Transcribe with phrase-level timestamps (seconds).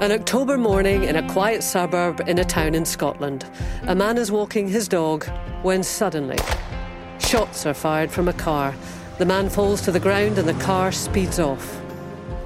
[0.00, 3.44] An October morning in a quiet suburb in a town in Scotland.
[3.82, 5.26] A man is walking his dog
[5.60, 6.38] when suddenly
[7.18, 8.74] shots are fired from a car.
[9.18, 11.79] The man falls to the ground and the car speeds off.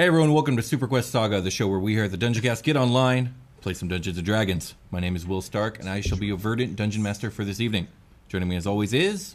[0.00, 2.42] Hey everyone, welcome to Super Quest Saga, the show where we here at the Dungeon
[2.42, 4.74] Cast get online, play some Dungeons and Dragons.
[4.90, 7.60] My name is Will Stark, and I shall be your verdant dungeon master for this
[7.60, 7.86] evening.
[8.30, 9.34] Joining me as always is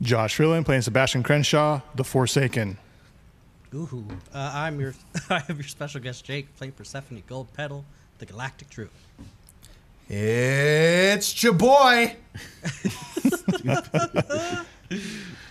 [0.00, 2.78] Josh Freeland playing Sebastian Crenshaw, The Forsaken.
[3.74, 4.94] Ooh, uh, I'm your,
[5.28, 7.84] I have your special guest Jake playing Persephone Gold Petal,
[8.18, 8.92] the Galactic Troop.
[10.08, 12.14] It's your boy.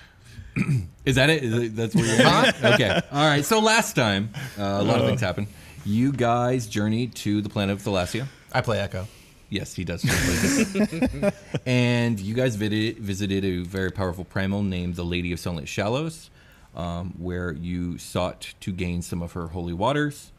[1.05, 1.43] Is that it?
[1.43, 2.63] Is it that's where you're at?
[2.73, 3.01] Okay.
[3.11, 3.45] All right.
[3.45, 5.47] So last time, uh, a lot of things happened.
[5.85, 8.27] You guys journeyed to the planet of Thalassia.
[8.51, 9.07] I play Echo.
[9.49, 10.03] Yes, he does.
[11.65, 16.31] and you guys visited, visited a very powerful primal named the Lady of Sunlit Shallows,
[16.75, 20.31] um, where you sought to gain some of her holy waters,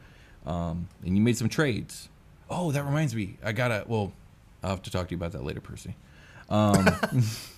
[0.45, 2.09] um, and you made some trades.
[2.49, 3.37] Oh, that reminds me.
[3.43, 3.85] I gotta.
[3.87, 4.11] Well,
[4.61, 5.95] I'll have to talk to you about that later, Percy.
[6.49, 7.21] Ruh-roh.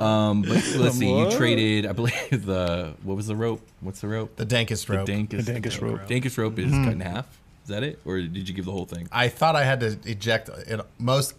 [0.00, 1.08] Um, but let's see.
[1.08, 3.60] You traded, I believe the what was the rope?
[3.80, 4.36] What's the rope?
[4.36, 5.06] the dankest rope.
[5.06, 6.00] The dankest, The dankest rope.
[6.08, 7.26] Dankest rope is cut in half.
[7.64, 9.08] Is that it, or did you give the whole thing?
[9.10, 10.80] I thought I had to eject it.
[10.98, 11.34] Most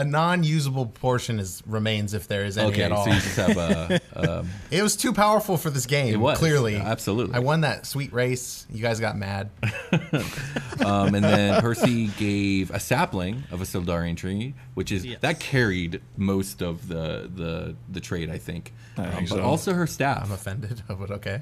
[0.00, 3.04] a non-usable portion is remains if there is any Okay, at all.
[3.04, 4.00] so you just have a.
[4.14, 6.12] Um, it was too powerful for this game.
[6.12, 7.34] It was, clearly, absolutely.
[7.34, 8.66] I won that sweet race.
[8.70, 9.48] You guys got mad.
[10.84, 15.20] um, and then Percy gave a sapling of a Sildarian tree, which is Yes.
[15.22, 18.72] that carried most of the the the trade, I think.
[18.98, 19.42] I Um, think but so.
[19.42, 20.24] also her staff.
[20.24, 21.40] I'm offended, but okay.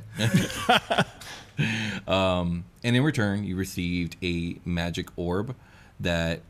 [2.07, 5.55] Um, and in return, you received a magic orb
[6.01, 6.41] that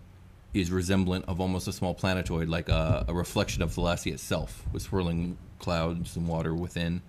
[0.52, 4.82] is resemblant of almost a small planetoid, like a, a reflection of Thalassia itself, with
[4.82, 7.02] swirling clouds and water within.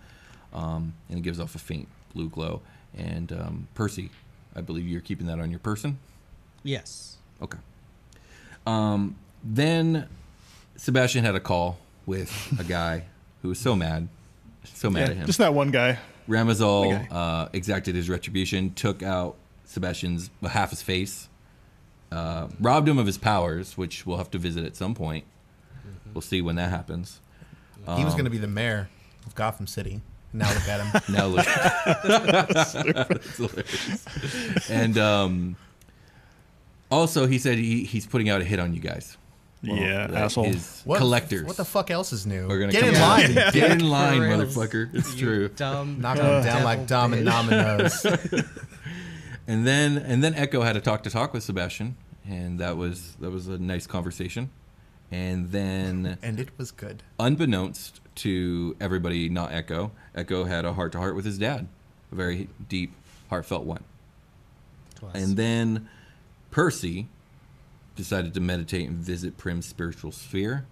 [0.53, 2.61] Um, and it gives off a faint blue glow.
[2.97, 4.09] And um, Percy,
[4.55, 5.97] I believe you're keeping that on your person.
[6.63, 7.17] Yes.
[7.41, 7.57] Okay.
[8.67, 10.07] Um, then
[10.75, 13.05] Sebastian had a call with a guy
[13.41, 14.07] who was so mad,
[14.65, 15.25] so mad Yeah, at him.
[15.25, 15.97] just that one guy.
[16.29, 17.07] Ramazal Okay.
[17.09, 19.35] uh, exacted his retribution, took out
[19.65, 21.27] Sebastian's well, half his face,
[22.11, 25.25] uh, robbed him of his powers, which we'll have to visit at some point.
[26.13, 27.19] We'll see when that happens.
[27.85, 28.89] he Um, was going to be the mayor
[29.25, 30.01] of Gotham City.
[30.33, 31.01] Now look at him.
[31.13, 32.73] Now look, That's
[33.37, 34.69] hilarious.
[34.69, 35.55] and um,
[36.89, 39.17] also he said he, he's putting out a hit on you guys.
[39.61, 40.45] yeah, That asshole.
[40.47, 41.45] is What, collectors.
[41.45, 42.47] What the fuck else is new?
[42.47, 43.09] We're gonna Get in down.
[43.09, 43.33] line.
[43.53, 44.93] Get in line, motherfucker.
[44.93, 45.47] It's You true.
[45.49, 45.99] Dumb.
[46.01, 47.25] Knock him down devil like Dom and.
[47.25, 48.05] Dominoes.
[49.47, 53.15] And then and then Echo had a talk to talk with Sebastian, and that was
[53.19, 54.49] that was a nice conversation.
[55.11, 57.03] And then and it was good.
[57.19, 61.67] unbeknownst to everybody not Echo, Echo had a heart to heart with his dad.
[62.11, 62.93] A very deep,
[63.29, 63.83] heartfelt one.
[65.13, 65.89] And then
[66.51, 67.07] Percy
[67.95, 70.65] decided to meditate and visit Prim's spiritual sphere.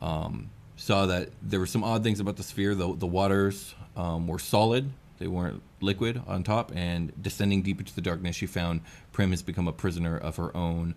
[0.00, 2.74] Um, saw that there were some odd things about the sphere.
[2.74, 6.72] The, the waters um, were solid, they weren't liquid on top.
[6.74, 8.80] And descending deep into the darkness, she found
[9.12, 10.94] Prim has become a prisoner of her own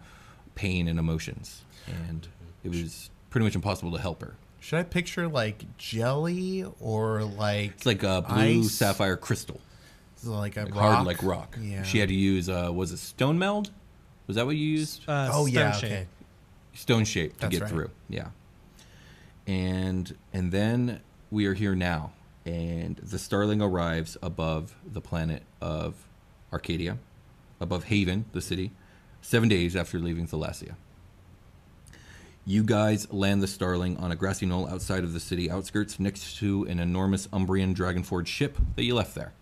[0.56, 1.64] pain and emotions.
[1.88, 2.28] And
[2.64, 4.36] it was pretty much impossible to help her.
[4.60, 8.72] Should I picture like jelly or like It's like a blue Ice.
[8.72, 9.62] sapphire crystal,
[10.26, 10.82] like a like rock?
[10.96, 11.58] hard like rock.
[11.62, 11.84] Yeah.
[11.84, 13.70] She had to use, uh, was it stone meld?
[14.26, 15.08] Was that what you used?
[15.08, 15.72] Uh, oh yeah.
[15.72, 15.92] stone shape.
[15.92, 16.08] Okay.
[16.74, 17.70] stone shape to That's get right.
[17.72, 17.90] through.
[18.10, 18.28] Yeah.
[19.46, 21.00] And and then
[21.32, 22.12] we are here now,
[22.48, 26.08] and the Starling arrives above the planet of
[26.54, 26.98] Arcadia,
[27.60, 28.72] above Haven, the city,
[29.22, 30.76] seven days after leaving Thalassia.
[32.46, 36.38] You guys land the Starling on a grassy knoll outside of the city outskirts, next
[36.38, 39.34] to an enormous Umbrian Dragonforge ship that you left there.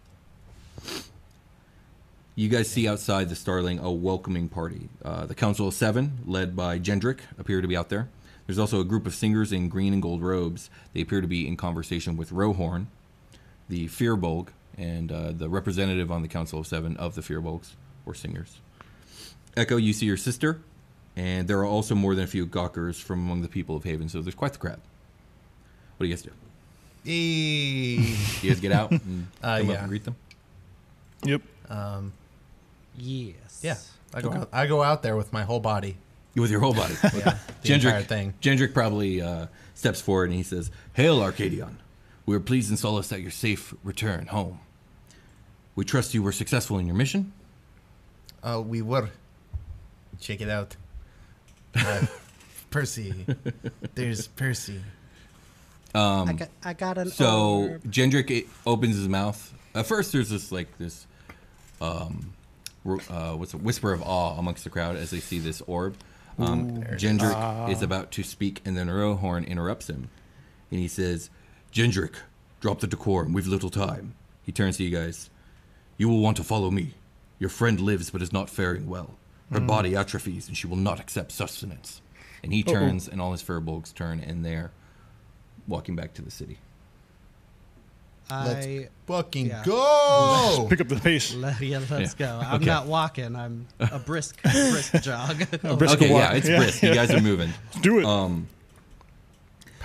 [2.33, 4.89] You guys see outside the Starling a welcoming party.
[5.03, 8.09] Uh, the Council of Seven, led by Gendrick, appear to be out there.
[8.47, 10.71] There's also a group of singers in green and gold robes.
[10.93, 12.87] They appear to be in conversation with Rohorn,
[13.69, 17.71] the Fearbolg, and uh, the representative on the Council of Seven of the Firbolgs,
[18.05, 18.59] or singers.
[19.57, 20.61] Echo, you see your sister,
[21.15, 24.09] and there are also more than a few gawkers from among the people of Haven,
[24.09, 24.81] so there's quite the crowd.
[25.97, 26.31] What do you guys do?
[27.05, 28.15] Eee.
[28.41, 30.15] You guys get out and Uh, come up and greet them?
[31.23, 31.41] Yep.
[31.69, 32.13] Um,
[32.97, 33.59] Yes.
[33.61, 33.75] Yeah,
[34.13, 35.97] I go out, I go out there with my whole body.
[36.35, 36.93] With your whole body.
[37.15, 38.33] Yeah, the entire thing.
[38.41, 41.77] Gendrick probably uh, steps forward and he says, Hail, Arcadion.
[42.25, 44.59] We are pleased and solace at your safe return home.
[45.75, 47.33] We trust you were successful in your mission.
[48.43, 49.09] Uh, we were.
[50.19, 50.75] Check it out.
[51.75, 52.05] Uh,
[52.71, 53.25] Percy.
[53.93, 54.81] There's Percy.
[55.93, 57.83] I got, I got an So orb.
[57.83, 59.53] Gendrick it opens his mouth.
[59.73, 61.05] At first, there's this like this,
[61.81, 62.33] um,
[62.85, 65.95] uh, what's a whisper of awe amongst the crowd as they see this orb.
[66.37, 70.09] Um, Gendrick is about to speak, and then Rohorn interrupts him,
[70.69, 71.29] and he says,
[71.75, 72.15] "Gendrick,
[72.61, 73.33] drop the decorum.
[73.33, 75.29] We've little time." He turns to you guys.
[75.97, 76.93] You will want to follow me.
[77.37, 79.11] Your friend lives, but is not faring well.
[79.51, 82.01] Her body atrophies, and she will not accept sustenance.
[82.43, 84.71] And he turns, and all his firbolgs turn, and they're
[85.67, 86.57] walking back to the city.
[88.31, 89.63] Let's fucking yeah.
[89.63, 90.65] go.
[90.69, 91.33] Pick up the pace.
[91.35, 92.25] let, yeah, let's Yeah.
[92.27, 92.41] go.
[92.43, 92.65] I'm Okay.
[92.65, 93.35] not walking.
[93.35, 95.37] I'm a brisk, brisk jog.
[95.77, 96.21] brisk Okay, walk.
[96.21, 96.57] yeah, it's Yeah.
[96.57, 96.81] brisk.
[96.83, 97.51] You guys are moving.
[97.65, 98.05] Let's do it.
[98.05, 98.47] Um,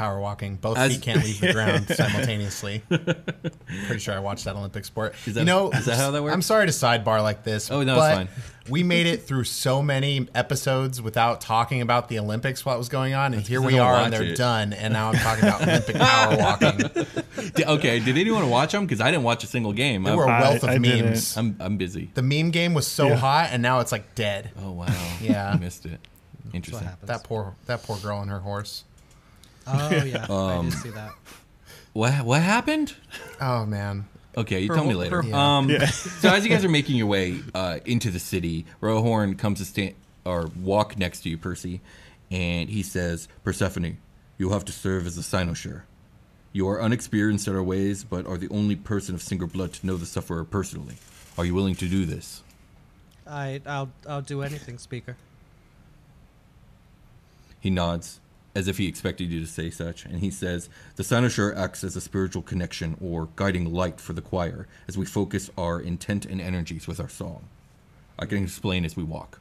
[0.00, 0.56] Power walking.
[0.56, 2.82] Both As- feet can't leave the ground simultaneously.
[2.88, 5.14] Pretty sure I watched that Olympic sport.
[5.26, 6.32] Is that- you know, is that how that works?
[6.32, 7.70] I'm sorry to sidebar like this.
[7.70, 8.28] Oh, no, it's fine.
[8.70, 13.12] We made it through so many episodes without talking about the Olympics, what was going
[13.12, 14.36] on, and here we are, and they're it.
[14.36, 16.78] done, and now I'm talking about Olympic power walking.
[17.54, 18.86] d- okay, did anyone watch them?
[18.86, 20.04] Because I didn't watch a single game.
[20.04, 21.36] There I'm, were a I- wealth of I memes.
[21.36, 22.10] I'm, I'm busy.
[22.14, 23.16] The meme game was so Yeah.
[23.16, 24.50] hot, and now it's like dead.
[24.62, 24.86] Oh wow.
[25.20, 25.50] Yeah.
[25.52, 26.00] I missed it.
[26.52, 26.88] Interesting.
[27.04, 28.84] That poor, that poor girl and her horse.
[29.72, 31.12] Oh yeah, I Um, did see that.
[31.92, 32.94] What what happened?
[33.40, 34.06] Oh man,
[34.36, 35.22] Okay, you Her tell me later.
[35.22, 35.86] her- Um, Yeah.
[35.86, 39.64] so as you guys are making your way uh, into the city, Rohorn comes to
[39.64, 39.94] stand
[40.24, 41.80] or walk next to you, Percy,
[42.30, 43.96] and he says, "Persephone,
[44.38, 45.82] you have to serve as a cynosure.
[46.52, 49.86] You are unexperienced in our ways, but are the only person of Singer blood to
[49.86, 50.96] know the sufferer personally.
[51.38, 52.42] Are you willing to do this?"
[53.26, 55.16] I I'll I'll do anything, speaker.
[57.60, 58.20] He nods,
[58.60, 61.96] as if he expected you to say such, and he says, The cynosure acts as
[61.96, 66.40] a spiritual connection or guiding light for the choir as we focus our intent and
[66.40, 67.48] energies with our song.
[68.18, 69.40] I can explain as we walk.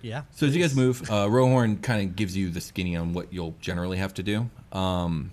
[0.00, 0.22] Yeah.
[0.34, 3.32] So as you guys move, uh, Rohorn kind of gives you the skinny on what
[3.32, 4.48] you'll generally have to do.
[4.72, 5.32] Um,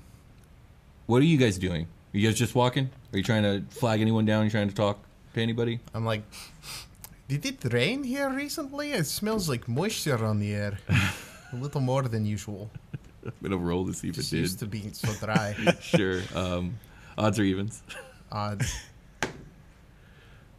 [1.06, 1.84] what are you guys doing?
[2.14, 2.90] Are you guys just walking?
[3.14, 4.42] Are you trying to flag anyone down?
[4.42, 5.00] Are you trying to talk
[5.36, 5.80] to anybody?
[5.94, 6.24] I'm like,
[7.30, 8.92] did it rain here recently?
[8.92, 10.80] It smells like moisture on the air.
[11.56, 12.70] A little more than usual.
[13.26, 14.40] I'm gonna roll to see if it It did.
[14.40, 15.56] used to be so dry.
[15.82, 16.22] sure.
[16.36, 16.78] Um,
[17.18, 17.82] odds or evens.
[18.32, 18.76] Odds.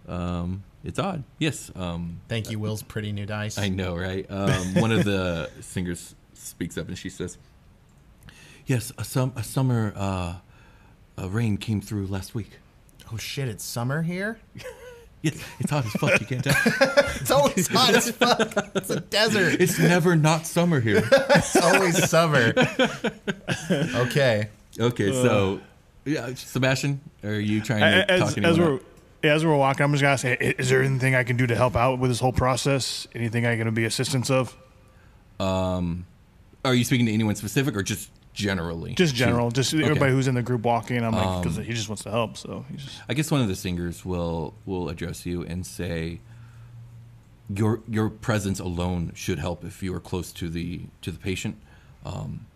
[0.09, 1.25] Um, it's odd.
[1.39, 1.71] Yes.
[1.75, 3.59] Um, Thank you, Will's pretty new dice.
[3.59, 4.25] I know, right?
[4.31, 7.37] Um, one of the singers speaks up and she says,
[8.67, 10.37] "Yes, a, sum- a summer uh,
[11.19, 12.59] a rain came through last week.
[13.13, 13.49] Oh shit!
[13.49, 14.39] It's summer here.
[15.27, 16.21] Yes, it's hot as fuck.
[16.21, 16.55] You can't tell.
[17.21, 18.53] It's always hot as fuck.
[18.77, 19.61] It's a desert.
[19.61, 21.03] It's never not summer here.
[21.31, 22.53] It's always summer.
[23.71, 24.49] Okay.
[24.79, 25.61] Okay, so
[26.05, 28.83] yeah, Sebastian, are you trying to as, talk as anyone we're up?
[29.25, 31.75] as we're walking, I'm just gonna say, is there anything I can do to help
[31.75, 33.09] out with this whole process?
[33.15, 34.57] Anything I can be assistance of?
[35.41, 36.07] Um,
[36.65, 38.95] Are you speaking to anyone specific or just generally?
[38.95, 39.83] Just general, just Okay.
[39.83, 41.03] everybody who's in the group walking.
[41.03, 42.37] I'm like, because he just wants to help.
[42.37, 46.21] So he's just I guess one of the singers will will address you and say
[47.49, 51.57] your your presence alone should help if you are close to the to the patient.
[52.05, 52.47] Um,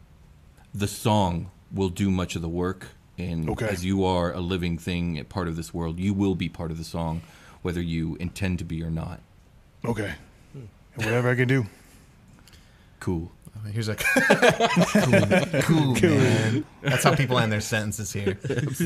[0.75, 3.67] the song will do much of the work, and Okay.
[3.69, 6.71] as you are a living thing, a part of this world, you will be part
[6.71, 7.23] of the song,
[7.63, 9.21] whether you intend to be or not.
[9.85, 10.15] okay.
[10.97, 11.67] Whatever I can do.
[12.99, 13.31] Cool.
[13.73, 13.95] Here's a
[15.63, 16.65] cool, cool, man.
[16.83, 18.39] That's how people end their sentences here.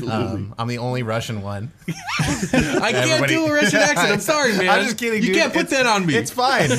[0.09, 1.71] Um, I'm the only Russian one.
[1.87, 1.91] I
[2.91, 4.11] can't Everybody- do a Russian accent.
[4.13, 4.69] I'm sorry, man.
[4.69, 5.21] I'm just kidding.
[5.23, 5.37] You dude.
[5.37, 6.15] can't put It's- that on me.
[6.15, 6.69] It's fine.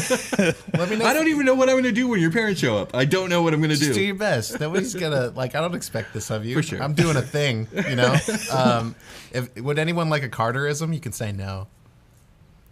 [0.79, 1.05] Let me know.
[1.07, 2.95] I don't even know what I'm going to do when your parents show up.
[2.95, 4.05] I don't know what I'm going to Just do do.
[4.05, 4.61] your best.
[4.61, 5.55] Nobody's gonna like.
[5.55, 6.55] I don't expect this of you.
[6.55, 6.83] For sure.
[6.83, 7.67] I'm doing a thing.
[7.89, 8.17] You know.
[8.53, 8.95] Um,
[9.33, 10.93] if would anyone like a Carterism?
[10.95, 11.67] You can say no.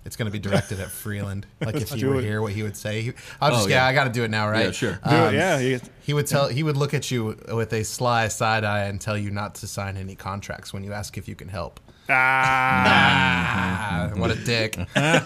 [0.04, 1.46] It's going to be directed at Freeland.
[1.64, 2.24] Like if you were it.
[2.24, 3.00] here, what he would say.
[3.02, 3.76] He, I'll just Oh, yeah.
[3.84, 3.86] yeah.
[3.86, 4.66] I got to do it now, right?
[4.66, 4.98] Yeah, sure.
[5.08, 5.38] Do Um, it.
[5.38, 5.58] Yeah.
[5.58, 6.48] He, He would tell.
[6.48, 9.66] He would look at you with a sly side eye and tell you not to
[9.66, 11.80] sign any contracts when you ask if you can help.
[12.10, 12.84] ah.
[12.86, 14.76] Ah, what a dick.
[14.78, 15.24] All right,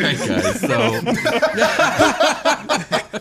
[0.00, 0.60] guys.
[0.60, 1.00] So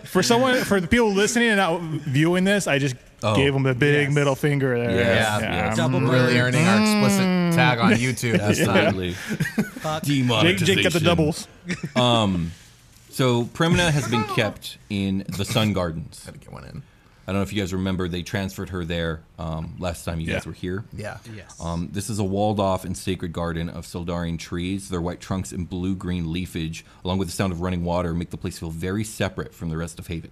[0.06, 3.36] For someone, for the people listening and not viewing this, I just Oh.
[3.36, 4.14] gave him the big Yes.
[4.16, 4.92] middle finger there.
[4.92, 5.66] Yes, Yeah.
[5.68, 5.78] yes.
[5.78, 6.54] Double I'm really bird.
[6.54, 8.40] earning our explicit tag on YouTube.
[8.40, 9.14] absolutely.
[9.14, 10.04] Fuck.
[10.04, 10.66] Jake, Demonetization.
[10.76, 11.48] Jake got the doubles.
[13.10, 16.24] So Primina has been kept in the Sun Gardens.
[16.26, 16.82] Gotta get one in.
[17.28, 20.26] I don't know if you guys remember, they transferred her there um, last time you
[20.28, 20.84] guys were here.
[20.92, 21.20] Yeah.
[21.34, 21.58] Yes.
[21.64, 24.90] Um, this is a walled off and sacred garden of Sildarian trees.
[24.90, 28.32] Their white trunks and blue green leafage, along with the sound of running water, make
[28.32, 30.32] the place feel very separate from the rest of Haven.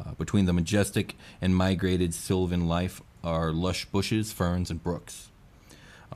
[0.00, 5.30] Uh, between the majestic and migrated sylvan life are lush bushes, ferns, and brooks.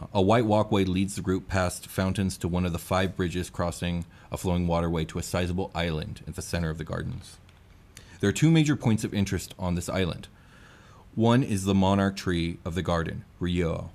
[0.01, 3.51] Uh, a white walkway leads the group past fountains to one of the five bridges
[3.51, 7.37] crossing a flowing waterway to a sizable island at the center of the gardens.
[8.21, 10.29] There are two major points of interest on this island.
[11.15, 13.91] One is the monarch tree of the garden, Rio,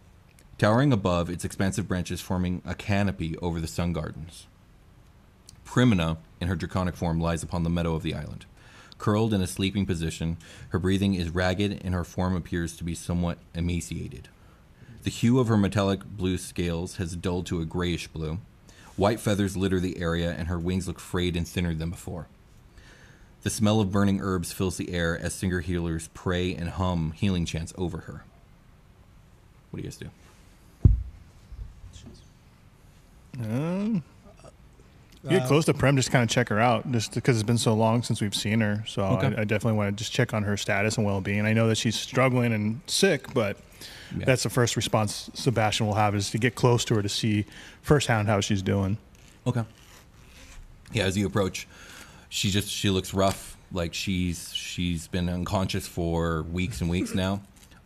[0.57, 4.45] towering above its expansive branches forming a canopy over the sun gardens.
[5.65, 8.45] Primina, in her draconic form, lies upon the meadow of the island.
[8.99, 10.37] Curled in a sleeping position,
[10.69, 14.27] her breathing is ragged and her form appears to be somewhat emaciated.
[15.03, 18.39] The hue of her metallic blue scales has dulled to a grayish blue.
[18.97, 22.27] White feathers litter the area, and her wings look frayed and thinner than before.
[23.43, 27.45] The smell of burning herbs fills the air as singer healers pray and hum healing
[27.45, 28.25] chants over her.
[29.71, 30.09] What do you guys do?
[33.41, 34.03] Um,
[35.27, 37.73] get close to Prim, just kind of check her out, just because it's been so
[37.73, 38.83] long since we've seen her.
[38.87, 39.27] So Okay.
[39.35, 41.45] I, I definitely want to just check on her status and well-being.
[41.45, 43.57] I know that she's struggling and sick, but
[44.17, 44.25] Yeah.
[44.25, 47.45] that's the first response Sebastian will have is to get close to her to see
[47.81, 48.97] firsthand how she's doing.
[49.45, 49.63] Okay.
[50.93, 51.67] Yeah, as you approach,
[52.29, 53.57] she just she looks rough.
[53.71, 57.41] Like she's she's been unconscious for weeks and weeks now.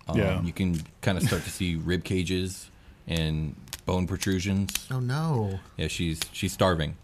[0.08, 0.42] Um, Yeah.
[0.42, 2.70] You can kind of start to see rib cages
[3.08, 4.88] and bone protrusions.
[4.90, 5.60] Oh no.
[5.78, 6.96] Yeah, she's she's starving.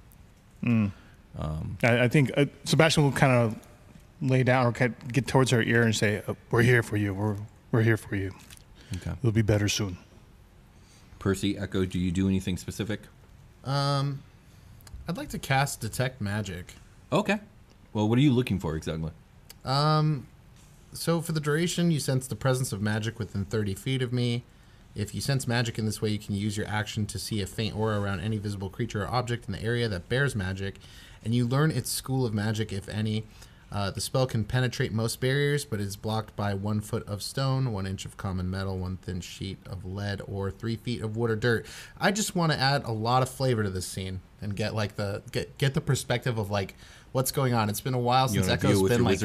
[1.83, 3.55] I, I think uh, Sebastian will kind of
[4.21, 6.97] lay down or kind of get towards her ear and say, uh, "We're here for
[6.97, 7.13] you.
[7.13, 7.37] We're
[7.71, 8.33] we're here for you.
[8.97, 9.11] Okay.
[9.11, 9.97] It'll be better soon."
[11.19, 13.01] Percy, Echo, do you do anything specific?
[13.65, 14.23] Um,
[15.07, 16.75] I'd like to cast detect magic.
[17.11, 17.39] Okay.
[17.93, 19.11] Well, what are you looking for exactly?
[19.65, 20.27] Um,
[20.93, 24.43] so for the duration, you sense the presence of magic within 30 feet of me.
[24.95, 27.45] If you sense magic in this way, you can use your action to see a
[27.45, 30.79] faint aura around any visible creature or object in the area that bears magic,
[31.23, 33.25] and you learn its school of magic, if any.
[33.71, 37.71] Uh, the spell can penetrate most barriers, but is blocked by one foot of stone,
[37.71, 41.29] one inch of common metal, one thin sheet of lead, or three feet of wood
[41.29, 41.67] or dirt.
[41.99, 44.95] I just want to add a lot of flavor to this scene and get like
[44.95, 46.75] the get get the perspective of like
[47.11, 47.69] what's going on.
[47.69, 49.19] It's been a while You since Echo's been like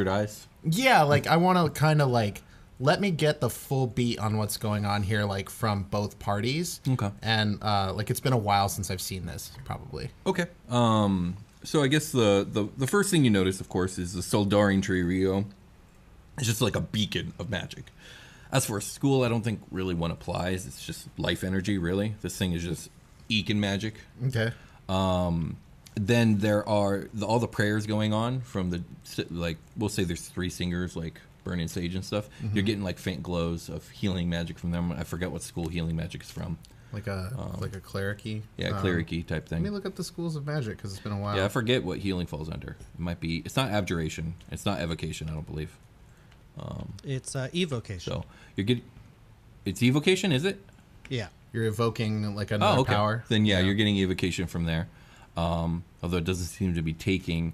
[0.62, 2.42] yeah, like I want to kind of like
[2.80, 6.80] let me get the full beat on what's going on here, like from both parties.
[6.88, 7.10] Okay.
[7.22, 10.10] And uh, like it's been a while since I've seen this, probably.
[10.26, 10.46] Okay.
[10.68, 11.36] Um.
[11.62, 14.82] So I guess the the, the first thing you notice, of course, is the Soldarian
[14.82, 15.44] tree Rio.
[16.36, 17.84] It's just like a beacon of magic.
[18.52, 20.66] As for school, I don't think really one applies.
[20.66, 22.14] It's just life energy, really.
[22.22, 22.90] This thing is just
[23.28, 23.94] eking magic.
[24.26, 24.52] Okay.
[24.88, 25.56] Um,
[25.96, 28.82] Then there are the, all the prayers going on from the
[29.30, 29.56] like.
[29.76, 32.28] We'll say there's three singers like burning sage and stuff.
[32.52, 34.90] You're getting like faint glows of healing magic from them.
[34.92, 36.58] I forget what school healing magic is from.
[36.92, 38.36] Like a like a clericy.
[38.36, 39.62] Um, Yeah, Um, clericy type thing.
[39.62, 41.36] Let me look up the schools of magic because it's been a while.
[41.36, 42.76] Yeah, I forget what healing falls under.
[42.94, 43.38] It might be.
[43.38, 44.34] It's not abjuration.
[44.50, 45.28] It's not evocation.
[45.28, 45.76] I don't believe.
[47.02, 48.12] It's uh, evocation.
[48.12, 48.24] So
[48.56, 48.84] you're getting.
[49.64, 50.60] It's evocation, is it?
[51.08, 51.28] Yeah.
[51.52, 52.92] You're evoking like another Oh, okay.
[52.94, 53.24] power.
[53.28, 54.88] Then yeah, you're getting evocation from there.
[55.36, 57.52] Um, although it doesn't seem to be taking.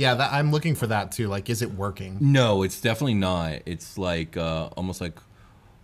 [0.00, 1.28] Yeah, that, I'm looking for that too.
[1.28, 2.16] Like, is it working?
[2.22, 3.58] No, it's definitely not.
[3.66, 5.18] It's like uh, almost like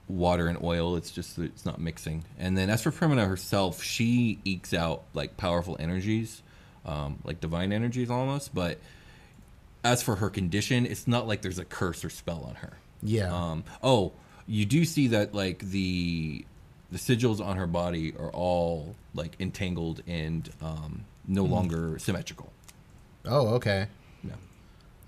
[0.08, 0.96] water and oil.
[0.96, 2.24] It's just it's not mixing.
[2.38, 6.42] And then as for Primina herself, she ekes out like powerful energies,
[6.86, 8.54] um, like divine energies almost.
[8.54, 8.78] But
[9.84, 12.78] as for her condition, it's not like there's a curse or spell on her.
[13.02, 13.30] Yeah.
[13.30, 14.12] Um, oh,
[14.46, 16.46] you do see that like the
[16.90, 22.50] the sigils on her body are all like entangled and um, no longer symmetrical.
[23.26, 23.88] oh, okay.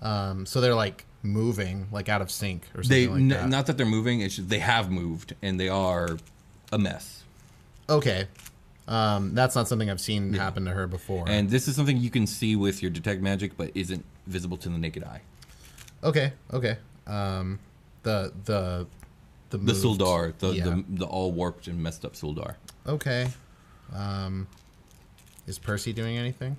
[0.01, 3.49] Um, so they're like moving, like out of sync or They something like n- that.
[3.49, 6.17] not that they're moving; it's just they have moved and they are
[6.71, 7.23] a mess.
[7.89, 8.27] okay.
[8.87, 11.25] Um, that's not something I've seen happen to her before.
[11.29, 14.69] And this is something you can see with your detect magic, but isn't visible to
[14.69, 15.21] the naked eye.
[16.03, 16.77] Okay, okay.
[17.05, 17.59] Um,
[18.01, 18.87] the the
[19.51, 20.63] the The Suldar, the, yeah.
[20.63, 22.55] the the all warped and messed up Suldar.
[22.87, 23.27] okay.
[23.93, 24.47] Um,
[25.45, 26.57] is Percy doing anything?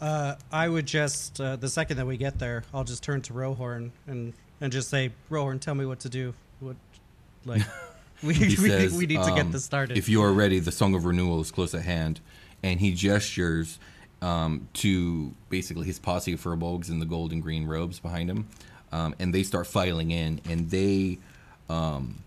[0.00, 3.32] Uh, I would just uh, the second that we get there, I'll just turn to
[3.32, 6.34] Rohorn and and just say, Rohorn, tell me what to do.
[6.60, 6.76] What,
[7.44, 7.62] like,
[8.22, 9.98] we we, says, we need to get um, this started.
[9.98, 12.20] If you are ready, the Song of Renewal is close at hand,
[12.62, 13.78] and he gestures
[14.22, 18.48] um, to basically his posse of firbolgs in the gold and green robes behind him,
[18.92, 21.18] um, and they start filing in, and they
[21.68, 22.22] um,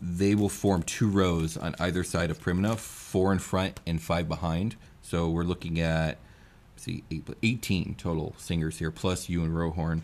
[0.00, 4.28] they will form two rows on either side of Primina, four in front and five
[4.28, 4.76] behind.
[5.02, 6.18] So we're looking at
[6.80, 10.00] see eight, 18 total singers here, plus you and Rohorn.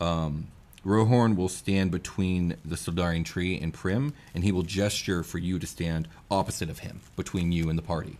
[0.00, 0.48] Um,
[0.84, 5.58] Rohorn will stand between the Soldarian tree and Prim, and he will gesture for you
[5.58, 8.18] to stand opposite of him, between you and the party.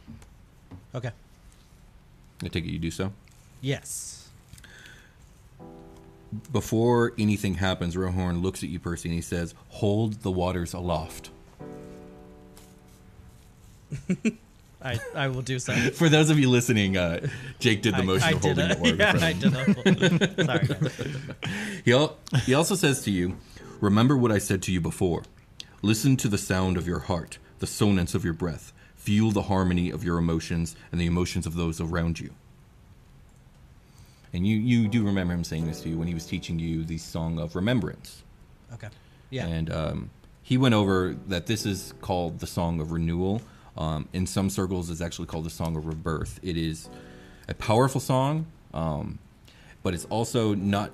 [0.95, 1.11] Okay.
[2.43, 3.13] I take it you do so?
[3.61, 4.29] Yes.
[6.53, 11.31] Before anything happens, Rohorn looks at you, Percy, and he says, Hold the waters aloft.
[14.87, 15.73] I, I will do so.
[15.95, 17.27] For those of you listening, uh,
[17.59, 18.99] Jake did the I, motion I of holding the orb.
[18.99, 19.55] yeah, I did.
[19.55, 20.67] A, sorry.
[20.67, 21.83] guys.
[21.85, 23.37] He, al- he also says to you,
[23.81, 25.23] Remember what I said to you before.
[25.83, 28.73] Listen to the sound of your heart, the sonance of your breath.
[28.95, 32.31] Feel the harmony of your emotions and the emotions of those around you.
[34.33, 36.85] And you, you do remember him saying this to you when he was teaching you
[36.85, 38.23] the song of remembrance.
[38.73, 38.89] Okay.
[39.31, 39.47] Yeah.
[39.47, 40.11] And um,
[40.43, 43.43] he went over that this is called the Song of Renewal.
[43.77, 46.41] Um, in some circles, it's actually called the Song of Rebirth.
[46.43, 46.89] It is
[47.49, 49.19] a powerful song, um,
[49.83, 50.91] but it's also not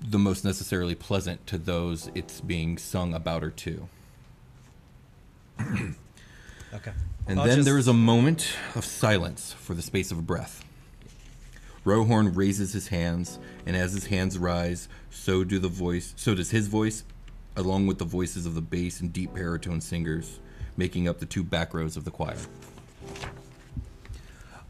[0.00, 3.88] the most necessarily pleasant to those it's being sung about or to.
[5.60, 6.92] okay.
[7.26, 10.22] And I'll then just- there is a moment of silence for the space of a
[10.22, 10.64] breath.
[11.84, 16.12] Rohorn raises his hands, and as his hands rise, so do the voice.
[16.16, 17.04] So does his voice,
[17.56, 20.38] along with the voices of the bass and deep baritone singers,
[20.78, 22.38] making up the two back rows of the choir.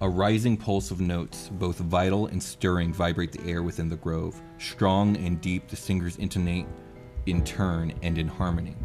[0.00, 4.40] A rising pulse of notes, both vital and stirring, vibrate the air within the grove.
[4.58, 6.66] Strong and deep, the singers intonate
[7.26, 8.76] in turn and in harmony.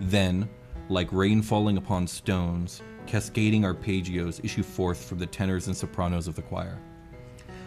[0.00, 0.48] Then,
[0.88, 6.34] like rain falling upon stones, cascading arpeggios issue forth from the tenors and sopranos of
[6.34, 6.78] the choir.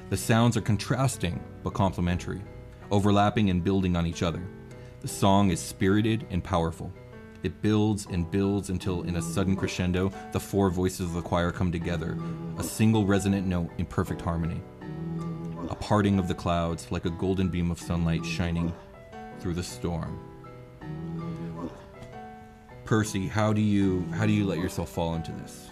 [0.10, 2.42] The sounds are contrasting but complementary,
[2.92, 4.44] overlapping and building on each other.
[5.02, 6.92] The song is spirited and powerful.
[7.44, 11.52] It builds and builds until, in a sudden crescendo, the four voices of the choir
[11.52, 12.18] come together,
[12.58, 14.62] a single resonant note in perfect harmony.
[15.70, 18.74] A parting of the clouds, like a golden beam of sunlight shining
[19.40, 20.20] through the storm.
[22.86, 25.70] Percy, how do you how do you let yourself fall into this?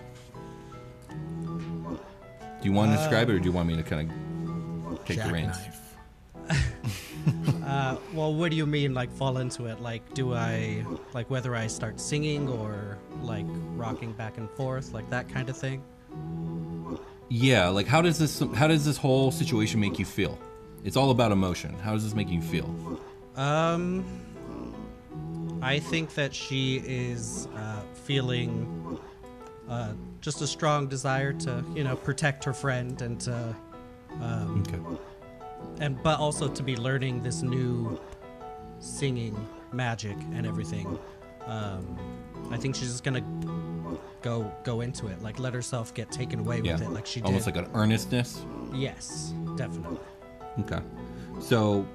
[1.09, 5.23] Do you want to describe it, or do you want me to kind of take
[5.23, 5.57] the reins?
[5.57, 5.80] Jackknife.
[7.65, 9.79] Uh, well, what do you mean, like fall into it?
[9.79, 13.45] Like, do I like whether I start singing or like
[13.77, 15.81] rocking back and forth, like that kind of thing?
[17.29, 20.37] Yeah, like how does this how does this whole situation make you feel?
[20.83, 21.73] It's all about emotion.
[21.79, 22.69] How does this make you feel?
[23.35, 24.03] Um,
[25.61, 28.99] I think that she is uh, feeling
[29.69, 33.55] uh, just a strong desire to, you know, protect her friend and to,
[34.19, 34.79] um, Okay.
[35.79, 37.99] And but also to be learning this new
[38.79, 39.35] singing
[39.71, 40.97] magic and everything.
[41.45, 41.97] Um,
[42.51, 43.23] I think she's just gonna
[44.21, 46.73] go go into it, like let herself get taken away Yeah.
[46.73, 47.27] with it, like she did.
[47.27, 48.43] Almost like an earnestness.
[48.73, 49.99] yes, definitely.
[50.61, 50.79] Okay.
[51.39, 51.85] So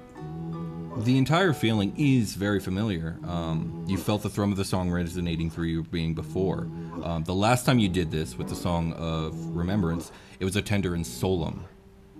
[0.97, 3.17] the entire feeling is very familiar.
[3.27, 6.67] Um, you felt the thrum of the song resonating through your being before.
[7.03, 10.61] Um, the last time you did this with the song of remembrance, it was a
[10.61, 11.65] tender and solemn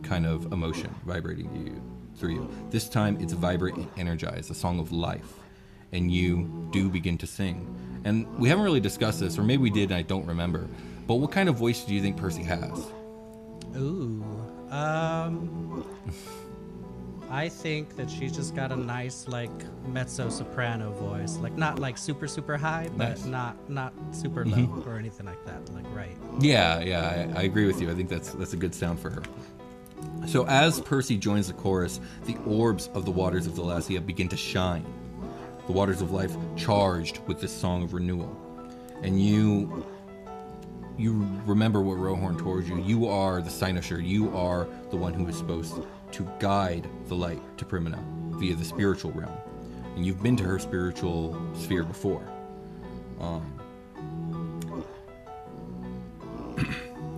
[0.04, 1.82] kind of emotion vibrating you
[2.16, 2.50] through you.
[2.70, 5.34] This time it's vibrant and energized, a song of life.
[5.92, 7.74] And you do begin to sing.
[8.04, 10.68] And we haven't really discussed this, or maybe we did and I don't remember.
[11.08, 12.88] But what kind of voice do you think Percy has?
[13.78, 14.24] Ooh.
[14.70, 15.86] Um
[17.30, 19.52] I think that she's just got a nice like
[19.88, 21.36] mezzo soprano voice.
[21.38, 23.26] Like not like super super high, but Nice.
[23.26, 25.70] not not super low or anything like that.
[25.74, 26.16] Like right.
[26.40, 27.92] Yeah, yeah, I, I agree with you.
[27.92, 29.24] I think that's that's a good sound for her.
[30.28, 34.38] So as Percy joins the chorus, the orbs of the waters of Thalassia begin to
[34.38, 34.86] shine.
[35.68, 38.36] The waters of life charged with this song of renewal.
[39.04, 39.86] And you
[40.98, 41.14] you
[41.46, 42.82] remember what Rohorn told you.
[42.82, 44.04] You are the Cynosure.
[44.04, 45.76] You are the one who is supposed
[46.12, 48.00] to guide the light to Primina
[48.40, 49.38] via the spiritual realm.
[49.96, 52.28] And you've been to her spiritual sphere before.
[53.20, 53.54] Um,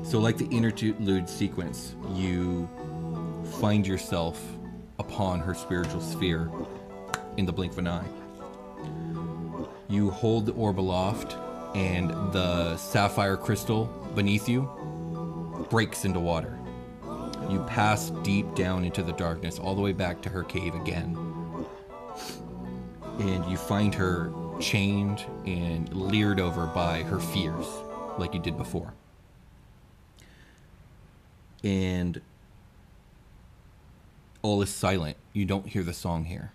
[0.10, 2.68] So, like the interlude sequence, you
[3.62, 4.44] find yourself
[4.98, 6.50] upon her spiritual sphere
[7.38, 8.08] in the blink of an eye.
[9.88, 11.38] You hold the orb aloft,
[11.76, 14.64] and the sapphire crystal beneath you
[15.70, 16.58] breaks into water.
[17.48, 21.16] You pass deep down into the darkness, all the way back to her cave again.
[23.20, 27.68] And you find her chained and leered over by her fears,
[28.18, 28.96] like you did before
[31.64, 32.22] and
[34.42, 35.18] all is silent.
[35.34, 36.52] You don't hear the song here.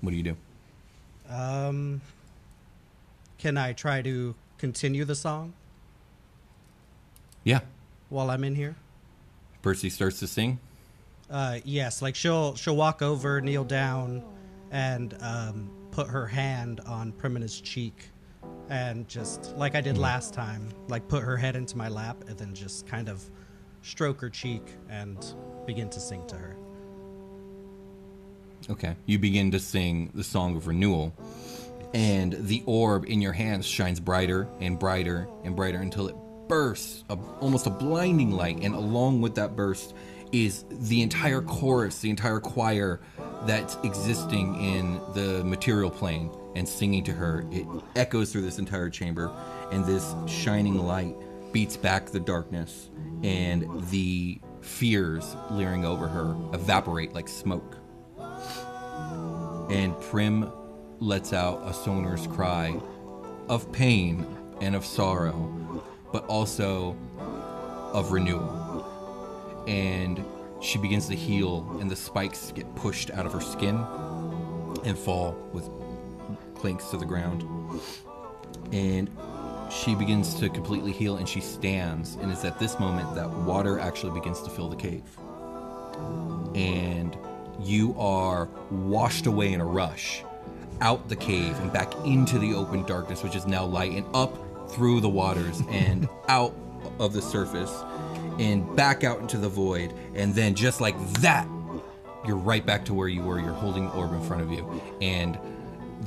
[0.00, 0.36] What do you do?
[1.32, 2.02] Um
[3.38, 5.52] can I try to continue the song
[7.42, 7.60] Yeah.
[8.10, 8.74] while I'm in here?
[9.62, 10.58] Percy starts to sing.
[11.30, 14.22] Uh, yes, like she'll she'll walk over, kneel down,
[14.70, 18.10] and um, put her hand on Primina's cheek,
[18.68, 20.02] and just like I did hmm.
[20.02, 23.22] last time, like put her head into my lap, and then just kind of
[23.82, 25.34] stroke her cheek and
[25.66, 26.56] begin to sing to her.
[28.70, 28.96] Okay.
[29.04, 31.14] You begin to sing the song of renewal,
[31.92, 36.16] and the orb in your hands shines brighter and brighter and brighter until it
[36.48, 38.60] bursts, a, almost a blinding light.
[38.62, 39.94] And along with that burst
[40.32, 43.00] is the entire chorus, the entire choir
[43.46, 47.46] that's existing in the material plane and singing to her.
[47.50, 49.32] It echoes through this entire chamber,
[49.72, 51.16] and this shining light
[51.52, 52.90] beats back the darkness,
[53.22, 57.76] and the fears leering over her evaporate like smoke
[59.70, 60.50] and Prim
[61.00, 62.78] lets out a sonorous cry
[63.48, 64.26] of pain
[64.60, 66.96] and of sorrow, but also
[67.92, 69.64] of renewal.
[69.66, 70.24] And
[70.60, 73.76] she begins to heal, and the spikes get pushed out of her skin
[74.84, 75.68] and fall with
[76.64, 77.44] clinks to the ground.
[78.72, 79.10] And
[79.70, 82.14] she begins to completely heal, and she stands.
[82.14, 85.02] And it's at this moment that water actually begins to fill the cave.
[86.54, 87.14] And
[87.60, 90.22] you are washed away in a rush
[90.80, 94.34] out the cave and back into the open darkness, which is now light, and up
[94.70, 96.56] through the waters and out
[96.98, 97.84] of the surface
[98.38, 99.92] and back out into the void.
[100.14, 101.46] And then, just like that,
[102.26, 103.38] you're right back to where you were.
[103.38, 104.80] You're holding the orb in front of you.
[105.02, 105.38] And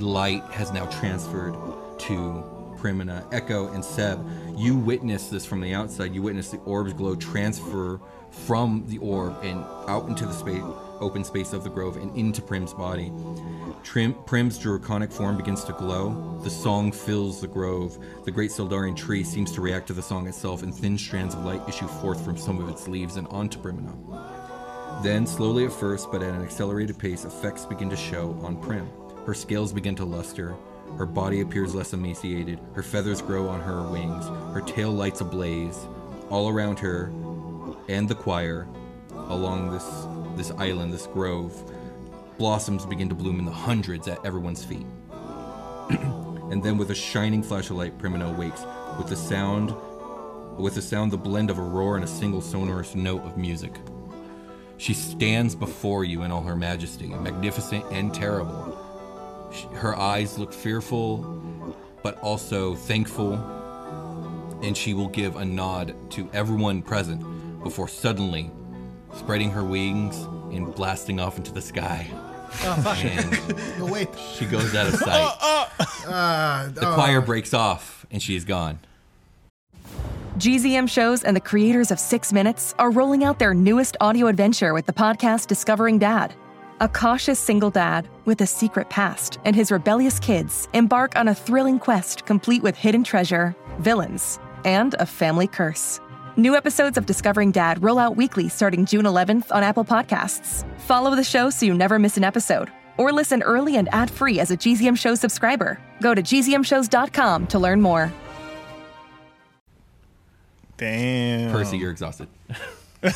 [0.01, 1.53] light has now transferred
[1.99, 2.43] to
[2.77, 4.25] Primina, Echo, and Seb.
[4.55, 6.13] You witness this from the outside.
[6.13, 10.61] You witness the orb's glow transfer from the orb and out into the space,
[10.99, 13.11] open space of the grove and into Prim's body.
[13.83, 16.39] Trim, Prim's draconic form begins to glow.
[16.43, 17.97] The song fills the grove.
[18.25, 21.45] The great Sildarian tree seems to react to the song itself, and thin strands of
[21.45, 23.95] light issue forth from some of its leaves and onto Primina.
[25.03, 28.89] Then, slowly at first, but at an accelerated pace, effects begin to show on Prim.
[29.27, 30.55] Her scales begin to luster.
[30.97, 32.61] Her body appears less emaciated.
[32.71, 34.25] Her feathers grow on her wings.
[34.53, 35.77] Her tail lights ablaze.
[36.29, 37.07] All around her
[37.89, 38.69] and the choir,
[39.13, 39.83] along this
[40.37, 41.53] this island, this grove,
[42.37, 44.85] blossoms begin to bloom in the hundreds at everyone's feet.
[45.89, 48.63] and then, with a shining flash of light, Primina wakes
[48.97, 49.75] with the sound,
[50.57, 53.73] with the sound, the blend of a roar and a single sonorous note of music.
[54.77, 58.86] She stands before you in all her majesty, magnificent and terrible.
[59.51, 61.17] She, her eyes look fearful,
[62.03, 63.33] but also thankful,
[64.61, 67.23] and she will give a nod to everyone present
[67.63, 68.51] before suddenly
[69.15, 70.15] spreading her wings
[70.55, 72.07] and blasting off into the sky.
[72.63, 74.07] And No, wait.
[74.37, 75.33] she goes out of sight.
[76.07, 78.79] Uh, The choir breaks off, and she is gone.
[80.39, 84.73] GZM shows and the creators of Six Minutes are rolling out their newest audio adventure
[84.73, 86.33] with the podcast Discovering Dad.
[86.79, 91.33] A cautious single dad with a secret past and his rebellious kids embark on a
[91.33, 95.99] thrilling quest complete with hidden treasure, villains, and a family curse.
[96.35, 100.69] New episodes of Discovering Dad roll out weekly starting June 11th on Apple Podcasts.
[100.81, 104.39] Follow the show so you never miss an episode, or listen early and ad free
[104.39, 105.79] as a GZM Show subscriber.
[105.99, 108.13] Go to gzmshows.com to learn more.
[110.77, 111.51] Damn.
[111.51, 112.27] Percy, you're exhausted.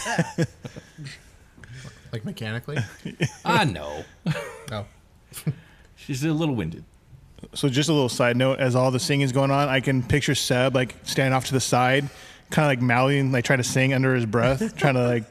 [2.12, 2.78] Like mechanically?
[3.46, 4.04] Ah, I know.
[4.72, 4.86] Oh.
[5.96, 6.84] She's a little winded.
[7.54, 10.36] So just a little side note, as all the singing's going on, I can picture
[10.36, 12.10] Seb like standing off to the side,
[12.52, 15.24] kind of like mouthing, like trying to sing under his breath, trying to like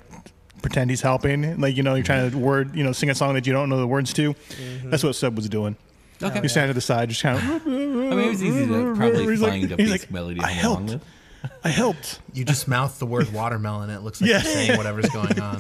[0.63, 1.61] pretend he's helping.
[1.61, 3.69] Like you know, you're trying to word, you know, sing a song that you don't
[3.69, 4.35] know the words to.
[4.35, 4.91] Mm-hmm.
[4.91, 5.77] That's what Seb was doing.
[6.23, 6.41] Okay.
[6.43, 7.45] He's standing to the side, just kind of.
[7.67, 10.41] I mean, it was easy to probably He's like- find a he's basic like, melody
[10.41, 11.05] to I hum along helped.
[11.05, 11.55] with.
[11.65, 12.21] I helped.
[12.35, 13.89] You just mouth the word watermelon.
[13.89, 14.43] It looks like Yeah.
[14.43, 15.59] you're saying whatever's going on.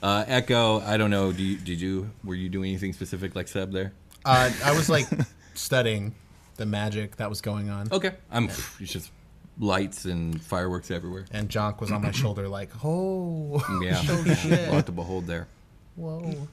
[0.00, 1.32] Uh, Echo, I don't know.
[1.32, 3.92] Do you, did you were you doing anything specific like Seb there?
[4.24, 5.06] Uh, I was like
[5.54, 6.14] studying
[6.56, 7.88] the magic that was going on.
[7.90, 8.44] Okay, I'm.
[8.44, 9.10] It's just
[9.58, 11.26] lights and fireworks everywhere.
[11.32, 15.48] And Jonk was on my shoulder, like, oh, Yeah, oh a lot to behold there.
[15.96, 16.48] Whoa.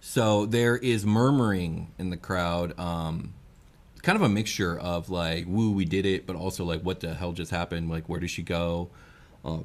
[0.00, 2.78] So there is murmuring in the crowd.
[2.78, 3.32] Um,
[4.02, 7.14] kind of a mixture of like, "Woo, we did it," but also like, "What the
[7.14, 7.88] hell just happened?
[7.88, 8.90] Like, where did she go?"
[9.44, 9.58] Uh,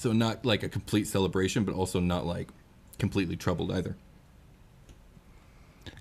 [0.00, 2.48] so not like a complete celebration, but also not like
[2.98, 3.96] completely troubled either.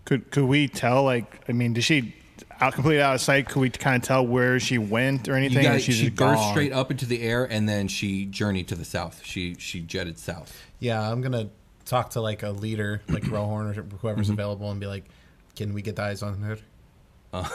[0.06, 1.04] Could could we tell?
[1.04, 2.16] Like, I mean, did she
[2.62, 3.50] out completely out of sight?
[3.50, 5.68] Could we kind of tell where she went or You anything?
[5.68, 8.76] or she's she just burst straight up into the air, and then she journeyed to
[8.76, 9.22] the south.
[9.26, 10.58] She she jetted south.
[10.80, 11.50] Yeah, I'm gonna
[11.84, 14.34] talk to like a leader, like Rohorn or whoever's Mm-hmm.
[14.34, 15.04] available, and be like,
[15.58, 16.58] "Can we get eyes on her?"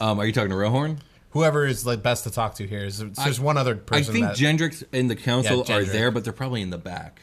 [0.00, 0.96] Um, are you talking to Rohorn?
[1.32, 4.10] Whoever is like best to talk to here is there's one other person.
[4.10, 6.78] I think that Gendrix and the council Yeah, are there, but they're probably in the
[6.78, 7.22] back.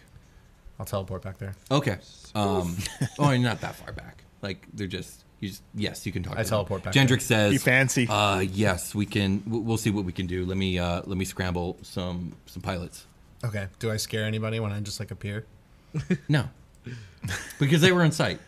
[0.80, 1.54] I'll teleport back there.
[1.70, 1.98] Okay.
[2.34, 2.78] Um,
[3.20, 4.24] oh, not that far back.
[4.42, 5.26] Like they're just.
[5.42, 6.38] You just yes, you can talk.
[6.38, 6.92] I to teleport them.
[6.92, 8.08] back Gendrix says, You fancy.
[8.10, 9.42] Uh, yes, we can.
[9.46, 10.46] We'll see what we can do.
[10.46, 13.06] Let me uh, let me scramble some some pilots.
[13.46, 13.68] Okay.
[13.80, 15.46] Do I scare anybody when I just like appear?
[16.28, 16.50] No,
[17.60, 18.40] because they were in sight.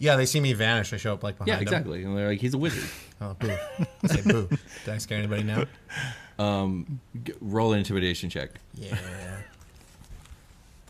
[0.00, 0.92] Yeah, they see me vanish.
[0.92, 1.62] I show up like behind Yeah, them.
[1.62, 2.02] exactly.
[2.04, 2.88] And they're like, he's a wizard.
[3.20, 3.50] Oh, boo.
[4.02, 4.48] I say boo.
[4.84, 5.64] Did I scare anybody now?
[7.22, 8.50] G- roll an intimidation check.
[8.74, 8.96] Yeah.